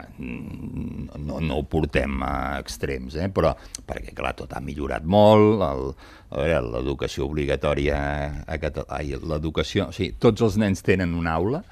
no, 1.18 1.40
no 1.40 1.58
ho 1.58 1.64
portem 1.68 2.22
a 2.24 2.58
extrems, 2.60 3.16
eh? 3.16 3.28
però 3.32 3.52
perquè, 3.88 4.12
clar, 4.16 4.34
tot 4.38 4.52
ha 4.52 4.60
millorat 4.64 5.04
molt, 5.04 5.64
l'educació 6.32 7.28
obligatòria 7.28 7.98
a 8.44 8.58
Catalunya, 8.60 9.22
l'educació, 9.32 9.88
o 9.88 9.96
sigui, 9.96 10.16
tots 10.20 10.44
els 10.44 10.58
nens 10.60 10.84
tenen 10.84 11.16
una 11.18 11.36
aula, 11.40 11.62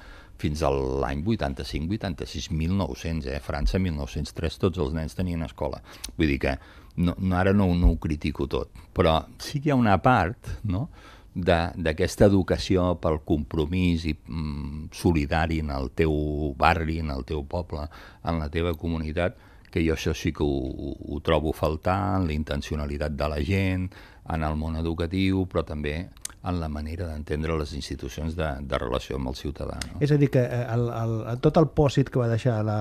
fins 0.41 0.63
a 0.65 0.71
l'any 0.73 1.21
85, 1.27 1.93
86, 1.99 2.49
1900, 2.57 3.29
eh? 3.29 3.39
França 3.45 3.79
1903 3.81 4.59
tots 4.65 4.81
els 4.81 4.95
nens 4.97 5.17
tenien 5.17 5.45
escola. 5.45 5.81
Vull 6.17 6.33
dir 6.33 6.39
que 6.41 6.57
no, 6.97 7.15
no, 7.17 7.35
ara 7.37 7.53
no, 7.53 7.69
no 7.77 7.93
ho 7.93 7.99
critico 8.01 8.47
tot, 8.51 8.73
però 8.95 9.19
sí 9.39 9.61
que 9.61 9.69
hi 9.69 9.75
ha 9.75 9.79
una 9.79 9.97
part 10.03 10.49
no, 10.67 10.87
d'aquesta 11.31 12.27
educació 12.27 12.89
pel 12.99 13.21
compromís 13.23 14.03
i 14.09 14.15
mm, 14.15 14.89
solidari 14.91 15.61
en 15.63 15.71
el 15.71 15.91
teu 15.95 16.11
barri, 16.59 16.99
en 16.99 17.13
el 17.13 17.23
teu 17.27 17.45
poble, 17.47 17.85
en 18.27 18.41
la 18.41 18.49
teva 18.51 18.75
comunitat, 18.75 19.37
que 19.71 19.83
jo 19.85 19.95
això 19.95 20.11
sí 20.17 20.33
que 20.35 20.43
ho, 20.43 20.91
ho 20.91 21.19
trobo 21.23 21.53
faltar, 21.55 22.17
en 22.19 22.27
la 22.27 22.35
intencionalitat 22.35 23.15
de 23.15 23.29
la 23.31 23.39
gent, 23.39 23.87
en 24.31 24.43
el 24.43 24.57
món 24.59 24.75
educatiu, 24.79 25.45
però 25.47 25.63
també 25.67 26.09
en 26.43 26.57
la 26.59 26.67
manera 26.73 27.05
d'entendre 27.05 27.53
les 27.59 27.73
institucions 27.77 28.33
de, 28.37 28.47
de 28.65 28.77
relació 28.81 29.17
amb 29.19 29.29
el 29.29 29.35
ciutadà. 29.37 29.75
No? 29.91 29.99
És 30.01 30.13
a 30.13 30.17
dir, 30.17 30.31
que 30.33 30.41
eh, 30.41 30.61
el, 30.73 30.87
el, 30.89 31.13
tot 31.43 31.59
el 31.61 31.67
pòsit 31.77 32.09
que 32.09 32.21
va 32.21 32.29
deixar 32.31 32.57
la, 32.65 32.79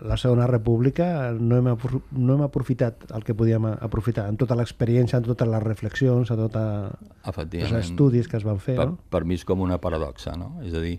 la 0.00 0.16
Segona 0.20 0.46
República 0.48 1.06
no 1.36 1.58
hem, 1.60 1.68
no 2.16 2.38
hem 2.38 2.44
aprofitat 2.46 3.04
el 3.12 3.26
que 3.26 3.36
podíem 3.36 3.68
aprofitar, 3.74 4.28
en 4.32 4.40
tota 4.40 4.56
l'experiència, 4.56 5.20
en 5.20 5.28
totes 5.28 5.50
les 5.52 5.64
reflexions, 5.64 6.32
en 6.32 6.46
tots 6.46 6.62
els 7.60 7.76
estudis 7.82 8.30
que 8.32 8.40
es 8.40 8.48
van 8.48 8.62
fer. 8.64 8.78
Per, 8.80 8.88
no? 8.94 9.00
per 9.12 9.26
mi 9.28 9.36
és 9.36 9.44
com 9.48 9.60
una 9.60 9.80
paradoxa, 9.82 10.32
no? 10.40 10.54
És 10.64 10.72
a 10.72 10.80
dir, 10.80 10.96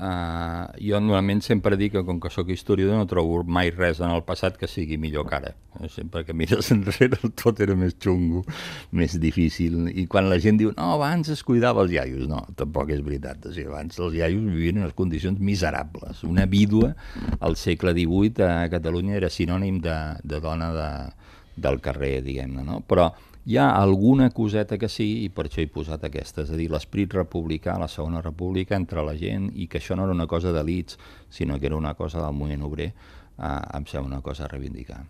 Uh, 0.00 0.70
jo 0.80 0.96
normalment 0.96 1.42
sempre 1.44 1.76
dic 1.76 1.92
que 1.92 2.02
com 2.08 2.16
que 2.22 2.30
sóc 2.32 2.48
historiador 2.48 2.96
no 2.96 3.04
trobo 3.04 3.42
mai 3.44 3.68
res 3.68 3.98
en 4.00 4.08
el 4.14 4.22
passat 4.24 4.56
que 4.56 4.64
sigui 4.70 4.96
millor 4.96 5.26
que 5.28 5.36
ara. 5.36 5.50
Sempre 5.92 6.22
que 6.24 6.32
mires 6.32 6.70
enrere 6.74 7.18
tot 7.36 7.60
era 7.60 7.76
més 7.76 7.92
xungo, 8.00 8.40
més 8.96 9.18
difícil. 9.20 9.90
I 9.92 10.06
quan 10.08 10.30
la 10.32 10.40
gent 10.40 10.56
diu, 10.62 10.72
no, 10.72 10.94
abans 10.96 11.28
es 11.34 11.44
cuidava 11.44 11.84
els 11.84 11.92
iaios, 11.92 12.24
no, 12.30 12.40
tampoc 12.56 12.94
és 12.96 13.04
veritat. 13.04 13.44
O 13.44 13.52
sigui, 13.52 13.68
abans 13.68 14.00
els 14.00 14.16
iaios 14.16 14.46
vivien 14.48 14.80
en 14.80 14.88
unes 14.88 14.96
condicions 14.96 15.36
miserables. 15.36 16.24
Una 16.24 16.48
vídua 16.48 16.94
al 17.38 17.60
segle 17.60 17.92
XVIII 17.92 18.48
a 18.48 18.70
Catalunya 18.72 19.20
era 19.20 19.28
sinònim 19.28 19.82
de, 19.84 19.98
de 20.24 20.40
dona 20.40 20.72
de, 20.72 20.92
del 21.60 21.82
carrer, 21.84 22.22
diguem-ne, 22.24 22.64
no? 22.64 22.80
Però 22.88 23.10
hi 23.46 23.56
ha 23.56 23.70
alguna 23.76 24.30
coseta 24.30 24.78
que 24.78 24.88
sí, 24.88 25.24
i 25.24 25.28
per 25.32 25.46
això 25.48 25.62
he 25.62 25.68
posat 25.72 26.04
aquesta, 26.04 26.44
és 26.44 26.50
a 26.52 26.58
dir, 26.58 26.68
l'esperit 26.70 27.14
republicà, 27.16 27.78
la 27.80 27.88
segona 27.88 28.20
república, 28.22 28.76
entre 28.76 29.04
la 29.06 29.16
gent, 29.16 29.50
i 29.54 29.66
que 29.66 29.80
això 29.80 29.96
no 29.96 30.04
era 30.04 30.16
una 30.16 30.28
cosa 30.28 30.52
d'elits, 30.52 30.98
sinó 31.30 31.58
que 31.58 31.70
era 31.70 31.76
una 31.76 31.94
cosa 31.94 32.20
del 32.20 32.36
moviment 32.36 32.66
obrer, 32.68 32.92
eh, 33.38 33.76
em 33.76 33.86
sembla 33.86 34.16
una 34.16 34.22
cosa 34.22 34.44
a 34.44 34.48
reivindicar. 34.48 35.04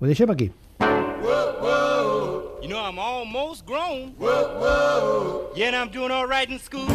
Ho 0.00 0.06
deixem 0.06 0.30
aquí. 0.30 0.50
Whoa, 0.80 1.60
whoa. 1.62 2.58
You 2.62 2.68
know, 2.68 2.80
I'm 2.80 2.98
almost 2.98 3.64
grown. 3.66 4.14
Whoa, 4.18 4.58
whoa. 4.58 5.52
Yeah, 5.54 5.68
and 5.68 5.76
I'm 5.76 5.90
doing 5.90 6.10
all 6.10 6.26
right 6.26 6.50
in 6.50 6.58
school. 6.58 6.86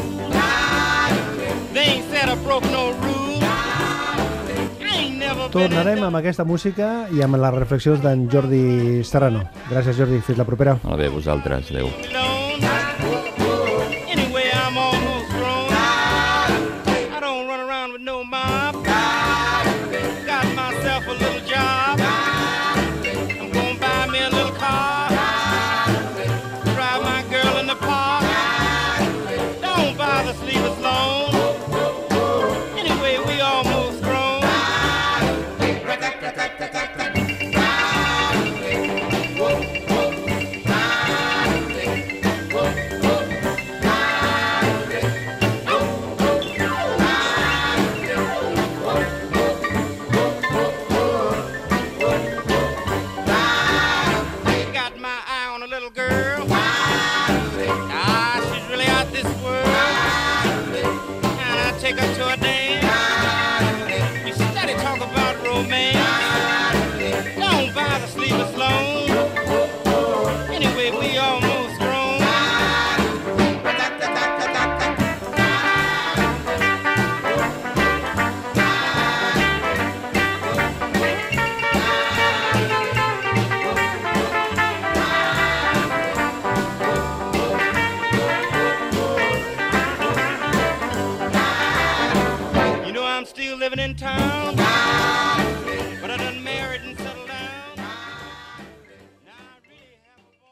They 1.74 1.86
ain't 1.86 2.06
said 2.12 2.30
I 2.30 2.36
broke 2.43 2.63
no 2.65 2.91
rules. 2.91 3.33
Tornarem 5.54 6.02
amb 6.08 6.18
aquesta 6.18 6.46
música 6.48 7.08
i 7.14 7.22
amb 7.26 7.38
les 7.38 7.56
reflexions 7.56 8.02
d'en 8.04 8.28
Jordi 8.32 9.04
Serrano. 9.08 9.46
Gràcies, 9.70 9.98
Jordi. 10.00 10.22
Fins 10.26 10.42
la 10.42 10.48
propera. 10.50 10.80
Molt 10.84 11.04
bé, 11.04 11.12
vosaltres. 11.14 11.70
Adéu. 11.72 12.33